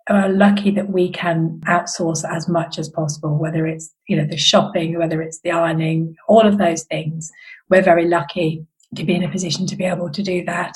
are 0.08 0.28
lucky 0.28 0.70
that 0.70 0.90
we 0.90 1.10
can 1.10 1.60
outsource 1.66 2.24
as 2.28 2.48
much 2.48 2.78
as 2.78 2.88
possible. 2.88 3.36
Whether 3.38 3.66
it's 3.66 3.92
you 4.06 4.16
know 4.16 4.26
the 4.26 4.36
shopping, 4.36 4.98
whether 4.98 5.20
it's 5.20 5.40
the 5.40 5.50
ironing, 5.50 6.16
all 6.28 6.46
of 6.46 6.58
those 6.58 6.84
things, 6.84 7.32
we're 7.70 7.82
very 7.82 8.06
lucky 8.06 8.66
to 8.94 9.04
be 9.04 9.14
in 9.14 9.24
a 9.24 9.30
position 9.30 9.66
to 9.66 9.76
be 9.76 9.84
able 9.84 10.10
to 10.10 10.22
do 10.22 10.44
that. 10.44 10.74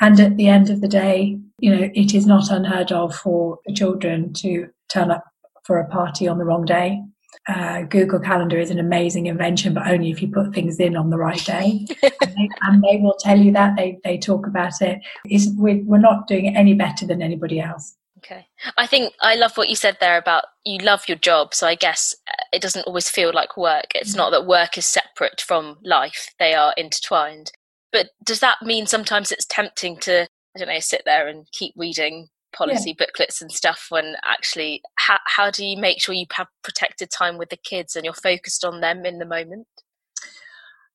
And 0.00 0.18
at 0.20 0.36
the 0.36 0.48
end 0.48 0.68
of 0.70 0.80
the 0.80 0.88
day, 0.88 1.38
you 1.62 1.74
know, 1.74 1.88
it 1.94 2.12
is 2.12 2.26
not 2.26 2.50
unheard 2.50 2.90
of 2.90 3.14
for 3.14 3.60
children 3.74 4.32
to 4.34 4.68
turn 4.88 5.12
up 5.12 5.22
for 5.64 5.78
a 5.78 5.88
party 5.88 6.26
on 6.26 6.38
the 6.38 6.44
wrong 6.44 6.64
day. 6.64 7.00
Uh, 7.48 7.82
Google 7.82 8.18
Calendar 8.18 8.58
is 8.58 8.70
an 8.70 8.80
amazing 8.80 9.26
invention, 9.26 9.72
but 9.72 9.86
only 9.86 10.10
if 10.10 10.20
you 10.20 10.28
put 10.28 10.52
things 10.52 10.80
in 10.80 10.96
on 10.96 11.10
the 11.10 11.16
right 11.16 11.42
day. 11.44 11.86
and, 12.02 12.12
they, 12.20 12.48
and, 12.62 12.82
they, 12.82 12.96
will 12.96 13.16
tell 13.20 13.38
you 13.38 13.52
that. 13.52 13.76
They, 13.76 13.98
they 14.02 14.18
talk 14.18 14.46
about 14.46 14.82
it. 14.82 14.98
It's, 15.24 15.48
we're, 15.56 15.82
we're 15.84 15.98
not 15.98 16.26
doing 16.26 16.46
it 16.46 16.56
any 16.56 16.74
better 16.74 17.06
than 17.06 17.22
anybody 17.22 17.60
else. 17.60 17.96
Okay. 18.18 18.46
I 18.76 18.86
think 18.86 19.14
I 19.20 19.36
love 19.36 19.56
what 19.56 19.68
you 19.68 19.76
said 19.76 19.98
there 20.00 20.18
about 20.18 20.44
you 20.64 20.78
love 20.78 21.04
your 21.08 21.18
job. 21.18 21.54
So 21.54 21.68
I 21.68 21.76
guess 21.76 22.14
uh, 22.28 22.44
it 22.52 22.60
doesn't 22.60 22.86
always 22.86 23.08
feel 23.08 23.32
like 23.32 23.56
work. 23.56 23.86
It's 23.94 24.14
not 24.14 24.30
that 24.30 24.46
work 24.46 24.76
is 24.76 24.86
separate 24.86 25.40
from 25.40 25.78
life, 25.84 26.28
they 26.38 26.54
are 26.54 26.74
intertwined. 26.76 27.52
But 27.92 28.08
does 28.24 28.40
that 28.40 28.62
mean 28.62 28.86
sometimes 28.86 29.30
it's 29.30 29.46
tempting 29.46 29.98
to, 29.98 30.26
I 30.54 30.58
don't 30.58 30.68
know, 30.68 30.80
sit 30.80 31.02
there 31.04 31.28
and 31.28 31.46
keep 31.52 31.74
reading 31.76 32.28
policy 32.52 32.90
yeah. 32.90 33.06
booklets 33.06 33.40
and 33.40 33.50
stuff 33.50 33.86
when 33.88 34.16
actually, 34.24 34.82
how, 34.96 35.18
how 35.26 35.50
do 35.50 35.64
you 35.64 35.76
make 35.76 36.00
sure 36.00 36.14
you 36.14 36.26
have 36.32 36.48
protected 36.62 37.10
time 37.10 37.38
with 37.38 37.48
the 37.48 37.56
kids 37.56 37.96
and 37.96 38.04
you're 38.04 38.14
focused 38.14 38.64
on 38.64 38.80
them 38.80 39.06
in 39.06 39.18
the 39.18 39.24
moment? 39.24 39.66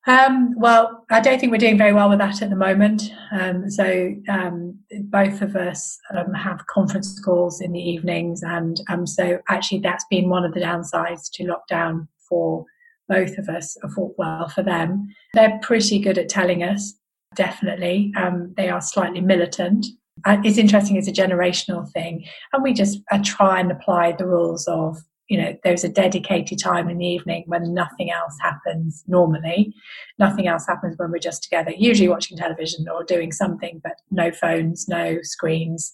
Um, 0.06 0.54
well, 0.56 1.04
I 1.12 1.20
don't 1.20 1.38
think 1.38 1.52
we're 1.52 1.58
doing 1.58 1.78
very 1.78 1.92
well 1.92 2.08
with 2.08 2.20
that 2.20 2.42
at 2.42 2.50
the 2.50 2.56
moment. 2.56 3.12
Um, 3.34 3.70
so 3.70 4.16
um, 4.30 4.80
both 5.02 5.42
of 5.42 5.58
us 5.58 6.00
um, 6.16 6.34
have 6.34 6.66
conference 6.68 7.20
calls 7.20 7.60
in 7.60 7.74
the 7.74 7.82
evenings, 7.82 8.42
and 8.42 8.80
um, 8.90 9.06
so 9.06 9.40
actually 9.50 9.80
that's 9.80 10.06
been 10.10 10.30
one 10.30 10.46
of 10.46 10.54
the 10.54 10.62
downsides 10.62 11.30
to 11.34 11.44
lockdown 11.44 12.08
for 12.30 12.64
both 13.10 13.38
of 13.38 13.50
us 13.50 13.76
well 14.18 14.48
for 14.48 14.64
them. 14.64 15.08
They're 15.34 15.60
pretty 15.62 16.00
good 16.00 16.18
at 16.18 16.30
telling 16.30 16.64
us, 16.64 16.94
definitely. 17.38 18.12
Um, 18.18 18.54
they 18.58 18.70
are 18.70 18.82
slightly 18.82 19.22
militant. 19.22 19.86
Uh, 20.26 20.38
it's 20.44 20.58
interesting, 20.58 20.98
it's 20.98 21.08
a 21.08 21.14
generational 21.14 21.90
thing. 21.92 22.26
And 22.52 22.64
we 22.64 22.74
just 22.74 23.00
uh, 23.12 23.20
try 23.24 23.60
and 23.60 23.72
apply 23.72 24.14
the 24.14 24.26
rules 24.26 24.68
of, 24.68 24.98
you 25.30 25.38
know, 25.38 25.56
there's 25.64 25.84
a 25.84 25.90
dedicated 25.90 26.60
time 26.60 26.90
in 26.90 26.98
the 26.98 27.06
evening 27.06 27.44
when 27.46 27.74
nothing 27.74 28.12
else 28.12 28.36
happens 28.42 29.04
normally. 29.08 29.74
Nothing 30.18 30.48
else 30.48 30.66
happens 30.68 30.98
when 30.98 31.12
we're 31.12 31.20
just 31.20 31.44
together, 31.44 31.72
usually 31.78 32.10
watching 32.10 32.38
television 32.38 32.90
or 32.90 33.04
doing 33.04 33.32
something, 33.32 33.80
but 33.84 33.94
no 34.10 34.32
phones, 34.32 34.88
no 34.88 35.20
screens, 35.22 35.94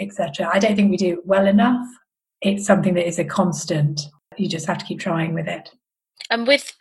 etc. 0.00 0.50
I 0.52 0.58
don't 0.58 0.74
think 0.74 0.90
we 0.90 0.96
do 0.96 1.22
well 1.24 1.46
enough. 1.46 1.86
It's 2.40 2.64
something 2.64 2.94
that 2.94 3.06
is 3.06 3.18
a 3.18 3.24
constant. 3.24 4.00
You 4.36 4.48
just 4.48 4.66
have 4.66 4.78
to 4.78 4.84
keep 4.84 5.00
trying 5.00 5.34
with 5.34 5.48
it. 5.48 5.70
And 6.30 6.46
with, 6.46 6.72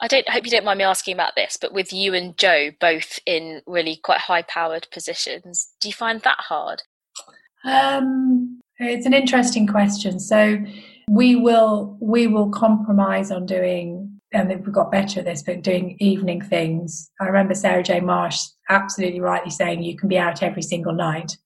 I 0.00 0.08
don't 0.08 0.28
I 0.28 0.32
hope 0.32 0.44
you 0.44 0.50
don't 0.50 0.64
mind 0.64 0.78
me 0.78 0.84
asking 0.84 1.14
about 1.14 1.36
this, 1.36 1.56
but 1.60 1.72
with 1.72 1.92
you 1.92 2.14
and 2.14 2.36
Joe 2.36 2.70
both 2.80 3.18
in 3.26 3.62
really 3.66 3.96
quite 3.96 4.20
high 4.20 4.42
powered 4.42 4.88
positions, 4.92 5.70
do 5.80 5.88
you 5.88 5.94
find 5.94 6.20
that 6.22 6.38
hard? 6.38 6.82
Um, 7.64 8.60
it's 8.78 9.06
an 9.06 9.14
interesting 9.14 9.66
question. 9.66 10.18
So 10.20 10.58
we 11.08 11.36
will 11.36 11.96
we 12.00 12.26
will 12.26 12.50
compromise 12.50 13.30
on 13.30 13.46
doing 13.46 14.20
and 14.32 14.48
we've 14.48 14.72
got 14.72 14.90
better 14.90 15.20
at 15.20 15.26
this, 15.26 15.42
but 15.42 15.62
doing 15.62 15.96
evening 16.00 16.40
things. 16.40 17.10
I 17.20 17.26
remember 17.26 17.54
Sarah 17.54 17.84
J. 17.84 18.00
Marsh 18.00 18.40
absolutely 18.68 19.20
rightly 19.20 19.50
saying 19.50 19.82
you 19.82 19.96
can 19.96 20.08
be 20.08 20.18
out 20.18 20.42
every 20.42 20.62
single 20.62 20.92
night 20.92 21.36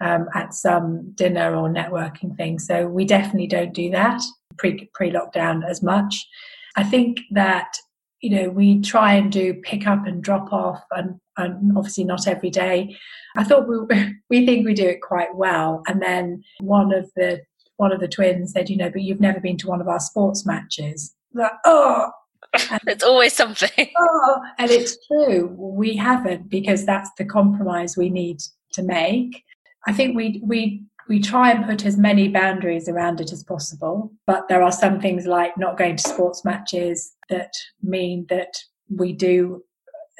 um, 0.00 0.26
at 0.34 0.54
some 0.54 1.12
dinner 1.14 1.54
or 1.54 1.68
networking 1.68 2.34
thing. 2.36 2.58
So 2.58 2.86
we 2.86 3.04
definitely 3.04 3.46
don't 3.46 3.74
do 3.74 3.90
that 3.90 4.22
pre 4.56 4.88
pre 4.94 5.10
lockdown 5.10 5.68
as 5.68 5.82
much. 5.82 6.26
I 6.76 6.84
think 6.84 7.20
that 7.32 7.76
you 8.20 8.30
know 8.30 8.50
we 8.50 8.80
try 8.80 9.14
and 9.14 9.30
do 9.30 9.54
pick 9.54 9.86
up 9.86 10.06
and 10.06 10.22
drop 10.22 10.52
off, 10.52 10.82
and, 10.92 11.20
and 11.36 11.76
obviously 11.76 12.04
not 12.04 12.26
every 12.26 12.50
day. 12.50 12.96
I 13.36 13.44
thought 13.44 13.68
we 13.68 13.78
we 14.30 14.46
think 14.46 14.66
we 14.66 14.74
do 14.74 14.88
it 14.88 15.02
quite 15.02 15.34
well, 15.34 15.82
and 15.86 16.00
then 16.02 16.42
one 16.60 16.92
of 16.92 17.10
the 17.16 17.40
one 17.76 17.92
of 17.92 18.00
the 18.00 18.08
twins 18.08 18.52
said, 18.52 18.70
you 18.70 18.76
know, 18.76 18.90
but 18.90 19.02
you've 19.02 19.20
never 19.20 19.40
been 19.40 19.56
to 19.58 19.66
one 19.66 19.80
of 19.80 19.88
our 19.88 19.98
sports 19.98 20.46
matches. 20.46 21.12
Like, 21.32 21.50
oh, 21.64 22.10
and, 22.52 22.80
it's 22.86 23.04
always 23.04 23.32
something. 23.32 23.70
Oh, 23.98 24.40
and 24.58 24.70
it's 24.70 24.96
true. 25.06 25.54
We 25.58 25.96
haven't 25.96 26.48
because 26.48 26.86
that's 26.86 27.10
the 27.18 27.24
compromise 27.24 27.96
we 27.96 28.10
need 28.10 28.40
to 28.72 28.82
make. 28.82 29.42
I 29.86 29.92
think 29.92 30.16
we 30.16 30.40
we 30.44 30.82
we 31.08 31.20
try 31.20 31.50
and 31.50 31.66
put 31.66 31.84
as 31.84 31.96
many 31.96 32.28
boundaries 32.28 32.88
around 32.88 33.20
it 33.20 33.32
as 33.32 33.44
possible. 33.44 34.12
But 34.26 34.48
there 34.48 34.62
are 34.62 34.72
some 34.72 35.00
things 35.00 35.26
like 35.26 35.56
not 35.56 35.78
going 35.78 35.96
to 35.96 36.08
sports 36.08 36.44
matches 36.44 37.14
that 37.28 37.52
mean 37.82 38.26
that 38.28 38.54
we 38.88 39.12
do 39.12 39.62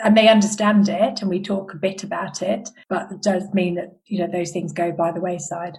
and 0.02 0.16
they 0.16 0.28
understand 0.28 0.88
it 0.88 1.20
and 1.20 1.30
we 1.30 1.40
talk 1.40 1.72
a 1.72 1.78
bit 1.78 2.02
about 2.02 2.42
it, 2.42 2.68
but 2.88 3.10
it 3.12 3.22
does 3.22 3.44
mean 3.52 3.76
that, 3.76 3.96
you 4.06 4.18
know, 4.18 4.30
those 4.30 4.50
things 4.50 4.72
go 4.72 4.90
by 4.90 5.12
the 5.12 5.20
wayside. 5.20 5.78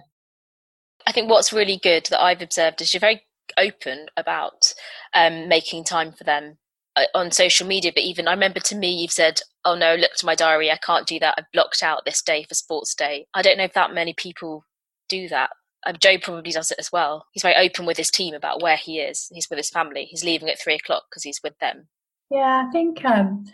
I 1.06 1.12
think 1.12 1.28
what's 1.28 1.52
really 1.52 1.78
good 1.82 2.06
that 2.06 2.22
I've 2.22 2.42
observed 2.42 2.80
is 2.80 2.94
you're 2.94 3.00
very 3.00 3.22
open 3.58 4.06
about 4.16 4.72
um, 5.14 5.48
making 5.48 5.84
time 5.84 6.12
for 6.12 6.24
them 6.24 6.56
uh, 6.96 7.04
on 7.14 7.30
social 7.30 7.66
media. 7.66 7.92
But 7.94 8.04
even 8.04 8.26
I 8.26 8.32
remember 8.32 8.60
to 8.60 8.74
me, 8.74 8.90
you've 8.90 9.12
said, 9.12 9.40
"Oh 9.64 9.76
no, 9.76 9.94
look 9.94 10.14
to 10.16 10.26
my 10.26 10.34
diary. 10.34 10.70
I 10.70 10.78
can't 10.78 11.06
do 11.06 11.20
that. 11.20 11.34
I've 11.38 11.52
blocked 11.52 11.82
out 11.82 12.04
this 12.04 12.22
day 12.22 12.44
for 12.48 12.54
sports 12.54 12.94
day." 12.94 13.26
I 13.34 13.42
don't 13.42 13.58
know 13.58 13.64
if 13.64 13.74
that 13.74 13.94
many 13.94 14.14
people 14.14 14.64
do 15.08 15.28
that. 15.28 15.50
Um, 15.86 15.96
Joe 16.00 16.18
probably 16.18 16.52
does 16.52 16.70
it 16.70 16.78
as 16.80 16.90
well. 16.90 17.26
He's 17.32 17.42
very 17.42 17.54
open 17.54 17.86
with 17.86 17.96
his 17.96 18.10
team 18.10 18.34
about 18.34 18.62
where 18.62 18.76
he 18.76 18.98
is. 18.98 19.28
He's 19.32 19.48
with 19.48 19.58
his 19.58 19.70
family. 19.70 20.04
He's 20.04 20.24
leaving 20.24 20.48
at 20.48 20.60
three 20.60 20.74
o'clock 20.74 21.04
because 21.08 21.22
he's 21.22 21.42
with 21.42 21.56
them. 21.60 21.88
Yeah, 22.30 22.64
I 22.66 22.70
think. 22.72 23.04
Um, 23.04 23.44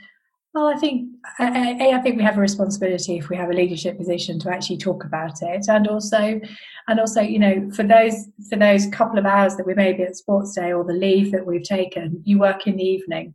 well, 0.55 0.67
I 0.67 0.77
think 0.77 1.09
I, 1.39 1.95
I, 1.95 1.99
think 2.01 2.17
we 2.17 2.23
have 2.23 2.37
a 2.37 2.41
responsibility 2.41 3.17
if 3.17 3.31
we 3.31 3.37
have 3.37 3.49
a 3.49 3.55
leadership 3.55 3.97
position 3.97 4.39
to 4.41 4.51
actually 4.51 4.77
talk 4.77 5.05
about 5.05 5.41
it, 5.41 5.67
and 5.69 5.89
also, 5.89 6.41
and 6.89 7.01
also, 7.01 7.23
you 7.23 7.39
know, 7.39 7.71
for 7.75 7.85
those 7.85 8.29
for 8.51 8.57
those 8.57 8.87
couple 8.87 9.19
of 9.19 9.25
hours 9.25 9.57
that 9.57 9.67
we 9.67 9.75
may 9.75 9.95
be 9.95 10.03
at 10.03 10.17
sports 10.17 10.55
day 10.55 10.73
or 10.73 10.85
the 10.85 10.93
leave 10.93 11.33
that 11.33 11.47
we've 11.47 11.63
taken, 11.63 12.23
you 12.25 12.39
work 12.39 12.67
in 12.67 12.77
the 12.77 12.85
evening, 12.85 13.33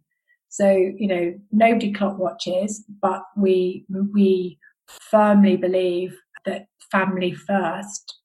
so 0.50 0.70
you 0.70 1.08
know 1.08 1.34
nobody 1.52 1.92
clock 1.92 2.20
watches, 2.20 2.84
but 3.02 3.24
we 3.36 3.86
we 3.90 4.60
firmly 4.88 5.58
believe 5.58 6.16
that 6.46 6.68
family 6.92 7.34
first 7.34 8.18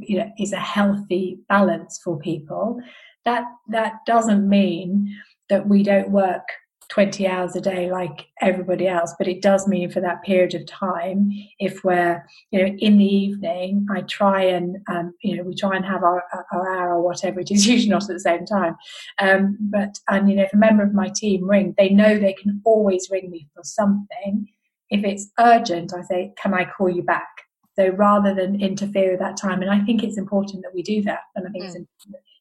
you 0.00 0.18
know, 0.18 0.32
is 0.38 0.52
a 0.52 0.58
healthy 0.58 1.38
balance 1.48 2.00
for 2.02 2.18
people. 2.18 2.80
That 3.24 3.44
that 3.68 3.94
doesn't 4.06 4.48
mean 4.48 5.16
that 5.48 5.68
we 5.68 5.82
don't 5.82 6.10
work 6.10 6.48
20 6.88 7.26
hours 7.26 7.56
a 7.56 7.60
day 7.60 7.90
like 7.90 8.28
everybody 8.40 8.86
else 8.86 9.12
but 9.18 9.26
it 9.26 9.42
does 9.42 9.66
mean 9.66 9.90
for 9.90 10.00
that 10.00 10.22
period 10.22 10.54
of 10.54 10.64
time 10.66 11.30
if 11.58 11.82
we're 11.82 12.24
you 12.52 12.60
know 12.60 12.72
in 12.78 12.98
the 12.98 13.04
evening 13.04 13.84
i 13.90 14.00
try 14.02 14.40
and 14.40 14.76
um, 14.88 15.12
you 15.20 15.36
know 15.36 15.42
we 15.42 15.52
try 15.52 15.74
and 15.74 15.84
have 15.84 16.04
our, 16.04 16.22
our 16.52 16.76
hour 16.76 16.94
or 16.94 17.02
whatever 17.02 17.40
it 17.40 17.50
is 17.50 17.66
usually 17.68 17.90
not 17.90 18.02
at 18.02 18.08
the 18.08 18.20
same 18.20 18.46
time. 18.46 18.76
Um, 19.18 19.56
but 19.60 19.98
and 20.08 20.30
you 20.30 20.36
know 20.36 20.44
if 20.44 20.52
a 20.52 20.56
member 20.56 20.84
of 20.84 20.94
my 20.94 21.08
team 21.08 21.48
ring 21.48 21.74
they 21.76 21.88
know 21.88 22.18
they 22.18 22.34
can 22.34 22.62
always 22.64 23.08
ring 23.10 23.30
me 23.30 23.48
for 23.52 23.64
something. 23.64 24.46
If 24.88 25.04
it's 25.04 25.32
urgent 25.40 25.92
i 25.92 26.02
say 26.02 26.32
can 26.40 26.54
i 26.54 26.64
call 26.64 26.88
you 26.88 27.02
back 27.02 27.45
so 27.78 27.88
rather 27.90 28.34
than 28.34 28.60
interfere 28.60 29.12
with 29.12 29.20
that 29.20 29.36
time 29.36 29.62
and 29.62 29.70
i 29.70 29.80
think 29.84 30.02
it's 30.02 30.18
important 30.18 30.62
that 30.62 30.74
we 30.74 30.82
do 30.82 31.02
that 31.02 31.20
and 31.34 31.46
i 31.46 31.50
think 31.50 31.64
mm. 31.64 31.68
it's 31.68 31.76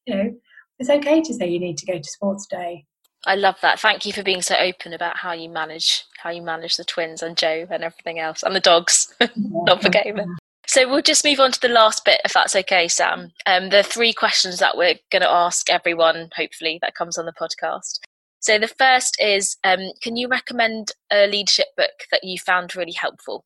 you 0.06 0.15
know 0.15 0.34
it's 0.80 0.89
okay 0.89 1.21
to 1.21 1.34
say 1.34 1.48
you 1.48 1.60
need 1.60 1.78
to 1.78 1.86
go 1.86 1.98
to 1.98 2.04
sports 2.04 2.45
day 2.48 2.86
I 3.28 3.34
love 3.36 3.56
that. 3.62 3.80
Thank 3.80 4.06
you 4.06 4.13
for 4.13 4.21
being 4.21 4.43
so 4.43 4.56
open 4.56 4.93
about 4.93 5.17
how 5.17 5.32
you 5.32 5.50
manage 5.50 6.04
how 6.19 6.30
you 6.30 6.41
manage 6.41 6.78
the 6.78 6.84
twins 6.84 7.24
and 7.24 7.36
Joe 7.36 7.65
and 7.69 7.84
everything 7.84 8.19
else 8.19 8.43
and 8.43 8.56
the 8.56 8.60
dogs. 8.60 9.13
Not 9.36 9.82
forgetting 9.82 10.15
them. 10.15 10.38
So 10.67 10.89
we'll 10.89 11.02
just 11.02 11.24
move 11.24 11.39
on 11.39 11.52
to 11.52 11.62
the 11.62 11.69
last 11.69 12.04
bit, 12.06 12.21
if 12.26 12.34
that's 12.34 12.56
okay, 12.56 12.88
Sam. 12.88 13.32
Um, 13.45 13.69
the 13.69 13.84
three 13.84 14.13
questions 14.13 14.58
that 14.60 14.78
we're 14.78 14.95
going 15.12 15.21
to 15.21 15.30
ask 15.30 15.69
everyone, 15.69 16.30
hopefully, 16.36 16.80
that 16.82 16.95
comes 16.95 17.17
on 17.17 17.26
the 17.26 17.34
podcast. 17.34 18.00
So 18.39 18.58
the 18.58 18.67
first 18.67 19.15
is, 19.19 19.58
um, 19.63 19.80
can 20.02 20.17
you 20.17 20.28
recommend 20.28 20.91
a 21.12 21.28
leadership 21.28 21.67
book 21.78 21.91
that 22.12 22.24
you 22.24 22.38
found 22.39 22.76
really 22.76 22.93
helpful? 22.93 23.45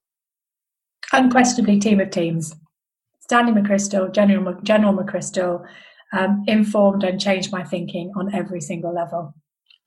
Unquestionably, 1.11 1.79
Team 1.79 1.99
of 1.99 2.11
Teams. 2.11 2.55
Stanley 3.19 3.59
McChrystal, 3.61 4.11
General, 4.11 4.55
General 4.63 4.93
McChrystal, 4.93 5.65
um, 6.13 6.43
informed 6.47 7.03
and 7.03 7.19
changed 7.19 7.51
my 7.51 7.63
thinking 7.63 8.11
on 8.15 8.33
every 8.33 8.61
single 8.61 8.93
level. 8.93 9.33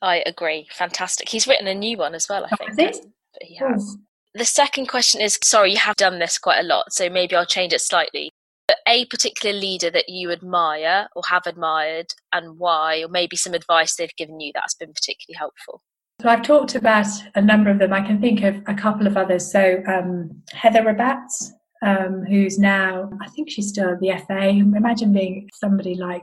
I 0.01 0.23
agree. 0.27 0.69
Fantastic. 0.73 1.29
He's 1.29 1.47
written 1.47 1.67
a 1.67 1.75
new 1.75 1.97
one 1.97 2.15
as 2.15 2.29
well, 2.29 2.45
I 2.45 2.49
oh, 2.53 2.75
think. 2.75 2.97
But 3.33 3.43
he 3.43 3.57
has. 3.57 3.97
The 4.35 4.45
second 4.45 4.87
question 4.87 5.21
is 5.21 5.39
sorry, 5.43 5.73
you 5.73 5.79
have 5.79 5.97
done 5.97 6.19
this 6.19 6.39
quite 6.39 6.61
a 6.61 6.67
lot, 6.67 6.93
so 6.93 7.09
maybe 7.09 7.37
I'll 7.37 7.47
change 7.47 7.73
it 7.73 7.81
slightly. 7.81 8.31
But 8.67 8.79
a 8.87 9.05
particular 9.07 9.55
leader 9.59 9.91
that 9.91 10.09
you 10.09 10.31
admire 10.31 11.09
or 11.15 11.23
have 11.29 11.47
admired 11.47 12.07
and 12.33 12.59
why, 12.59 13.03
or 13.03 13.09
maybe 13.09 13.37
some 13.37 13.55
advice 13.55 13.95
they've 13.95 14.17
given 14.17 14.41
you 14.41 14.53
that's 14.55 14.75
been 14.75 14.93
particularly 14.93 15.37
helpful. 15.39 15.83
So 16.23 16.29
I've 16.29 16.45
talked 16.45 16.77
about 16.77 17.09
a 17.35 17.43
number 17.43 17.69
of 17.69 17.81
them. 17.81 17.93
I 17.93 18.01
can 18.01 18.21
think 18.21 18.45
of 18.45 18.55
a 18.69 18.75
couple 18.75 19.09
of 19.09 19.17
others. 19.17 19.51
So 19.51 19.83
um, 19.89 20.31
Heather 20.53 20.83
Rabbatts, 20.83 21.51
um, 21.85 22.25
who's 22.25 22.61
now, 22.61 23.11
I 23.21 23.29
think 23.31 23.51
she's 23.51 23.71
still 23.71 23.91
at 23.91 23.99
the 23.99 24.13
FA. 24.29 24.51
Imagine 24.51 25.13
being 25.13 25.51
somebody 25.53 25.97
like 25.97 26.23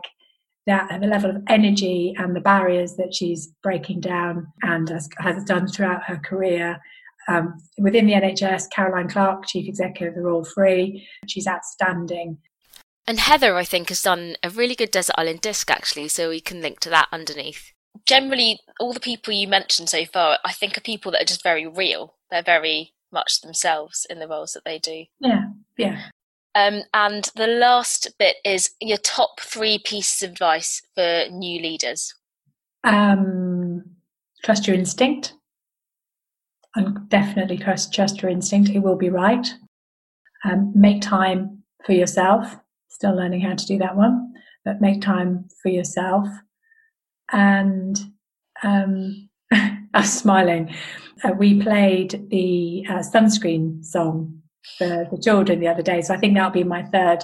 that 0.68 0.90
at 0.90 1.02
the 1.02 1.08
level 1.08 1.30
of 1.30 1.44
energy 1.50 2.16
and 2.18 2.34
the 2.34 2.40
barriers 2.40 2.96
that 2.96 3.14
she's 3.14 3.50
breaking 3.62 4.00
down 4.00 4.48
and 4.62 4.88
has, 4.88 5.10
has 5.18 5.44
done 5.44 5.68
throughout 5.68 6.04
her 6.06 6.18
career. 6.18 6.80
Um, 7.28 7.62
within 7.78 8.06
the 8.08 8.14
NHS, 8.14 8.70
Caroline 8.72 9.10
Clarke, 9.10 9.48
Chief 9.48 9.68
Executive 9.68 10.14
of 10.14 10.16
the 10.16 10.22
Royal 10.22 10.46
Free, 10.46 11.06
she's 11.28 11.46
outstanding. 11.46 12.38
And 13.06 13.20
Heather, 13.20 13.58
I 13.58 13.66
think, 13.66 13.90
has 13.90 14.02
done 14.02 14.38
a 14.42 14.50
really 14.50 14.76
good 14.76 14.92
Desert 14.92 15.16
Island 15.18 15.42
Disc 15.42 15.70
actually, 15.70 16.08
so 16.08 16.30
we 16.30 16.40
can 16.40 16.62
link 16.62 16.80
to 16.82 16.90
that 16.90 17.10
underneath. 17.12 17.74
Generally, 18.06 18.60
all 18.80 18.94
the 18.94 19.00
people 19.00 19.34
you 19.34 19.48
mentioned 19.48 19.90
so 19.90 20.06
far, 20.06 20.38
I 20.46 20.54
think, 20.54 20.78
are 20.78 20.82
people 20.82 21.12
that 21.12 21.22
are 21.22 21.26
just 21.26 21.44
very 21.44 21.68
real. 21.68 22.16
They're 22.32 22.44
very 22.44 22.94
much 23.12 23.42
themselves 23.42 24.06
in 24.10 24.20
the 24.20 24.28
roles 24.28 24.54
that 24.54 24.66
they 24.66 24.80
do. 24.80 25.06
Yeah, 25.20 25.46
yeah. 25.78 26.02
Um, 26.56 26.84
and 26.94 27.30
the 27.36 27.48
last 27.48 28.12
bit 28.18 28.38
is 28.44 28.72
your 28.82 28.98
top 28.98 29.40
three 29.40 29.80
pieces 29.84 30.24
of 30.24 30.32
advice 30.32 30.82
for 30.96 31.26
new 31.32 31.62
leaders. 31.62 32.14
Um, 32.84 33.84
trust 34.44 34.68
your 34.68 34.76
instinct. 34.76 35.34
And 36.76 37.10
definitely 37.10 37.58
trust, 37.58 37.94
trust 37.94 38.22
your 38.22 38.30
instinct. 38.30 38.70
It 38.72 38.80
will 38.80 38.96
be 38.96 39.10
right. 39.10 39.48
Um, 40.44 40.72
make 40.76 41.02
time 41.02 41.64
for 41.86 41.94
yourself. 41.94 42.56
Still 42.90 43.16
learning 43.16 43.42
how 43.42 43.56
to 43.56 43.66
do 43.66 43.78
that 43.78 43.96
one, 43.96 44.34
but 44.66 44.82
make 44.82 45.02
time 45.02 45.48
for 45.62 45.70
yourself. 45.70 46.28
And 47.32 47.98
um, 48.64 49.30
I'm 49.52 50.04
smiling. 50.04 50.74
Uh, 51.24 51.32
we 51.38 51.62
played 51.62 52.30
the 52.30 52.86
uh, 52.90 53.00
sunscreen 53.00 53.84
song 53.84 54.42
for 54.78 55.08
the 55.10 55.18
children 55.22 55.60
the 55.60 55.68
other 55.68 55.82
day. 55.82 56.02
So 56.02 56.14
I 56.14 56.18
think 56.18 56.36
that'll 56.36 56.52
be 56.52 56.64
my 56.64 56.84
third 56.84 57.24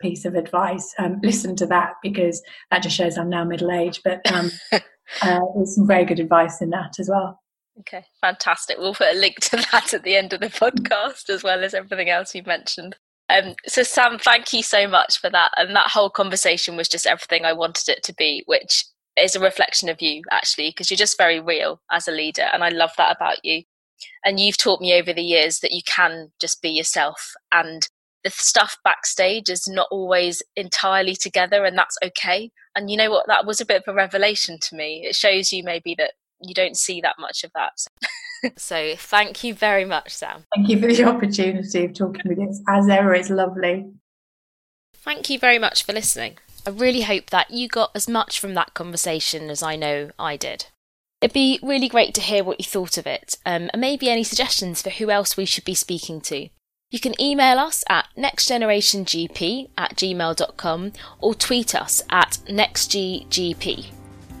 piece 0.00 0.24
of 0.24 0.34
advice. 0.34 0.94
Um, 0.98 1.20
listen 1.22 1.56
to 1.56 1.66
that 1.66 1.94
because 2.02 2.42
that 2.70 2.82
just 2.82 2.96
shows 2.96 3.16
I'm 3.16 3.28
now 3.28 3.44
middle 3.44 3.70
aged, 3.70 4.02
but 4.04 4.20
um, 4.32 4.50
uh, 4.72 5.40
there's 5.54 5.74
some 5.74 5.86
very 5.86 6.04
good 6.04 6.20
advice 6.20 6.60
in 6.60 6.70
that 6.70 6.94
as 6.98 7.08
well. 7.08 7.40
Okay, 7.80 8.04
fantastic. 8.20 8.78
We'll 8.78 8.94
put 8.94 9.14
a 9.14 9.18
link 9.18 9.36
to 9.40 9.56
that 9.72 9.92
at 9.92 10.02
the 10.02 10.16
end 10.16 10.32
of 10.32 10.40
the 10.40 10.46
podcast 10.46 11.28
as 11.28 11.42
well 11.42 11.62
as 11.62 11.74
everything 11.74 12.08
else 12.08 12.34
you've 12.34 12.46
mentioned. 12.46 12.96
Um, 13.28 13.54
so, 13.66 13.82
Sam, 13.82 14.18
thank 14.18 14.52
you 14.52 14.62
so 14.62 14.86
much 14.86 15.18
for 15.18 15.28
that. 15.30 15.50
And 15.56 15.74
that 15.74 15.90
whole 15.90 16.10
conversation 16.10 16.76
was 16.76 16.88
just 16.88 17.06
everything 17.06 17.44
I 17.44 17.52
wanted 17.52 17.88
it 17.88 18.02
to 18.04 18.14
be, 18.14 18.44
which 18.46 18.84
is 19.18 19.34
a 19.34 19.40
reflection 19.40 19.88
of 19.88 20.02
you, 20.02 20.22
actually, 20.30 20.70
because 20.70 20.90
you're 20.90 20.96
just 20.96 21.18
very 21.18 21.40
real 21.40 21.80
as 21.90 22.08
a 22.08 22.12
leader. 22.12 22.48
And 22.52 22.62
I 22.62 22.68
love 22.68 22.92
that 22.98 23.16
about 23.16 23.44
you. 23.44 23.62
And 24.24 24.38
you've 24.38 24.58
taught 24.58 24.80
me 24.80 24.94
over 24.94 25.12
the 25.12 25.22
years 25.22 25.60
that 25.60 25.72
you 25.72 25.82
can 25.86 26.32
just 26.40 26.60
be 26.60 26.68
yourself 26.68 27.32
and 27.52 27.88
the 28.24 28.30
stuff 28.30 28.76
backstage 28.82 29.48
is 29.48 29.68
not 29.68 29.86
always 29.90 30.42
entirely 30.56 31.14
together 31.14 31.64
and 31.64 31.78
that's 31.78 31.96
okay. 32.02 32.50
And 32.74 32.90
you 32.90 32.96
know 32.96 33.10
what? 33.10 33.26
That 33.28 33.46
was 33.46 33.60
a 33.60 33.64
bit 33.64 33.82
of 33.86 33.92
a 33.92 33.94
revelation 33.94 34.58
to 34.62 34.74
me. 34.74 35.04
It 35.06 35.14
shows 35.14 35.52
you 35.52 35.62
maybe 35.62 35.94
that 35.98 36.14
you 36.42 36.52
don't 36.52 36.76
see 36.76 37.00
that 37.00 37.16
much 37.18 37.44
of 37.44 37.52
that. 37.54 37.86
so 38.58 38.94
thank 38.96 39.44
you 39.44 39.54
very 39.54 39.84
much, 39.84 40.12
Sam. 40.12 40.44
Thank 40.54 40.68
you 40.68 40.80
for 40.80 40.88
the 40.88 41.04
opportunity 41.04 41.84
of 41.84 41.94
talking 41.94 42.22
with 42.26 42.38
you. 42.38 42.52
As 42.68 42.88
ever, 42.88 43.14
it's 43.14 43.30
lovely. 43.30 43.86
Thank 44.94 45.30
you 45.30 45.38
very 45.38 45.58
much 45.58 45.84
for 45.84 45.92
listening. 45.92 46.38
I 46.66 46.70
really 46.70 47.02
hope 47.02 47.30
that 47.30 47.52
you 47.52 47.68
got 47.68 47.92
as 47.94 48.08
much 48.08 48.40
from 48.40 48.54
that 48.54 48.74
conversation 48.74 49.50
as 49.50 49.62
I 49.62 49.76
know 49.76 50.10
I 50.18 50.36
did. 50.36 50.66
It'd 51.20 51.32
be 51.32 51.60
really 51.62 51.88
great 51.88 52.12
to 52.14 52.20
hear 52.20 52.42
what 52.42 52.58
you 52.58 52.64
thought 52.64 52.98
of 52.98 53.06
it, 53.06 53.38
um, 53.46 53.70
and 53.72 53.80
maybe 53.80 54.10
any 54.10 54.24
suggestions 54.24 54.82
for 54.82 54.90
who 54.90 55.10
else 55.10 55.36
we 55.36 55.44
should 55.44 55.64
be 55.64 55.74
speaking 55.74 56.20
to. 56.22 56.48
You 56.90 57.00
can 57.00 57.20
email 57.20 57.58
us 57.58 57.84
at 57.88 58.08
nextgenerationgp 58.16 59.70
at 59.78 59.96
gmail.com 59.96 60.92
or 61.20 61.34
tweet 61.34 61.74
us 61.74 62.02
at 62.10 62.38
nextggp. 62.48 63.86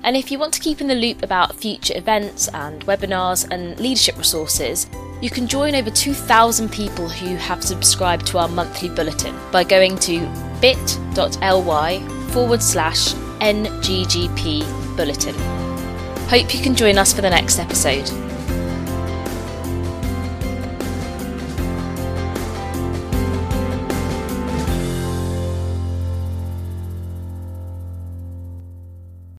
And 0.04 0.16
if 0.16 0.30
you 0.30 0.38
want 0.38 0.54
to 0.54 0.60
keep 0.60 0.80
in 0.80 0.86
the 0.86 0.94
loop 0.94 1.22
about 1.22 1.56
future 1.56 1.96
events 1.96 2.48
and 2.48 2.84
webinars 2.86 3.50
and 3.50 3.78
leadership 3.80 4.16
resources, 4.16 4.88
you 5.20 5.30
can 5.30 5.48
join 5.48 5.74
over 5.74 5.90
2,000 5.90 6.70
people 6.70 7.08
who 7.08 7.36
have 7.36 7.64
subscribed 7.64 8.26
to 8.28 8.38
our 8.38 8.48
monthly 8.48 8.88
bulletin 8.88 9.34
by 9.50 9.64
going 9.64 9.96
to 9.98 10.20
bit.ly 10.60 12.00
forward 12.30 12.62
slash 12.62 13.14
nggp 13.40 14.96
bulletin. 14.96 15.34
Hope 16.28 16.54
you 16.54 16.62
can 16.62 16.74
join 16.74 16.98
us 16.98 17.12
for 17.12 17.22
the 17.22 17.30
next 17.30 17.58
episode. 17.58 18.35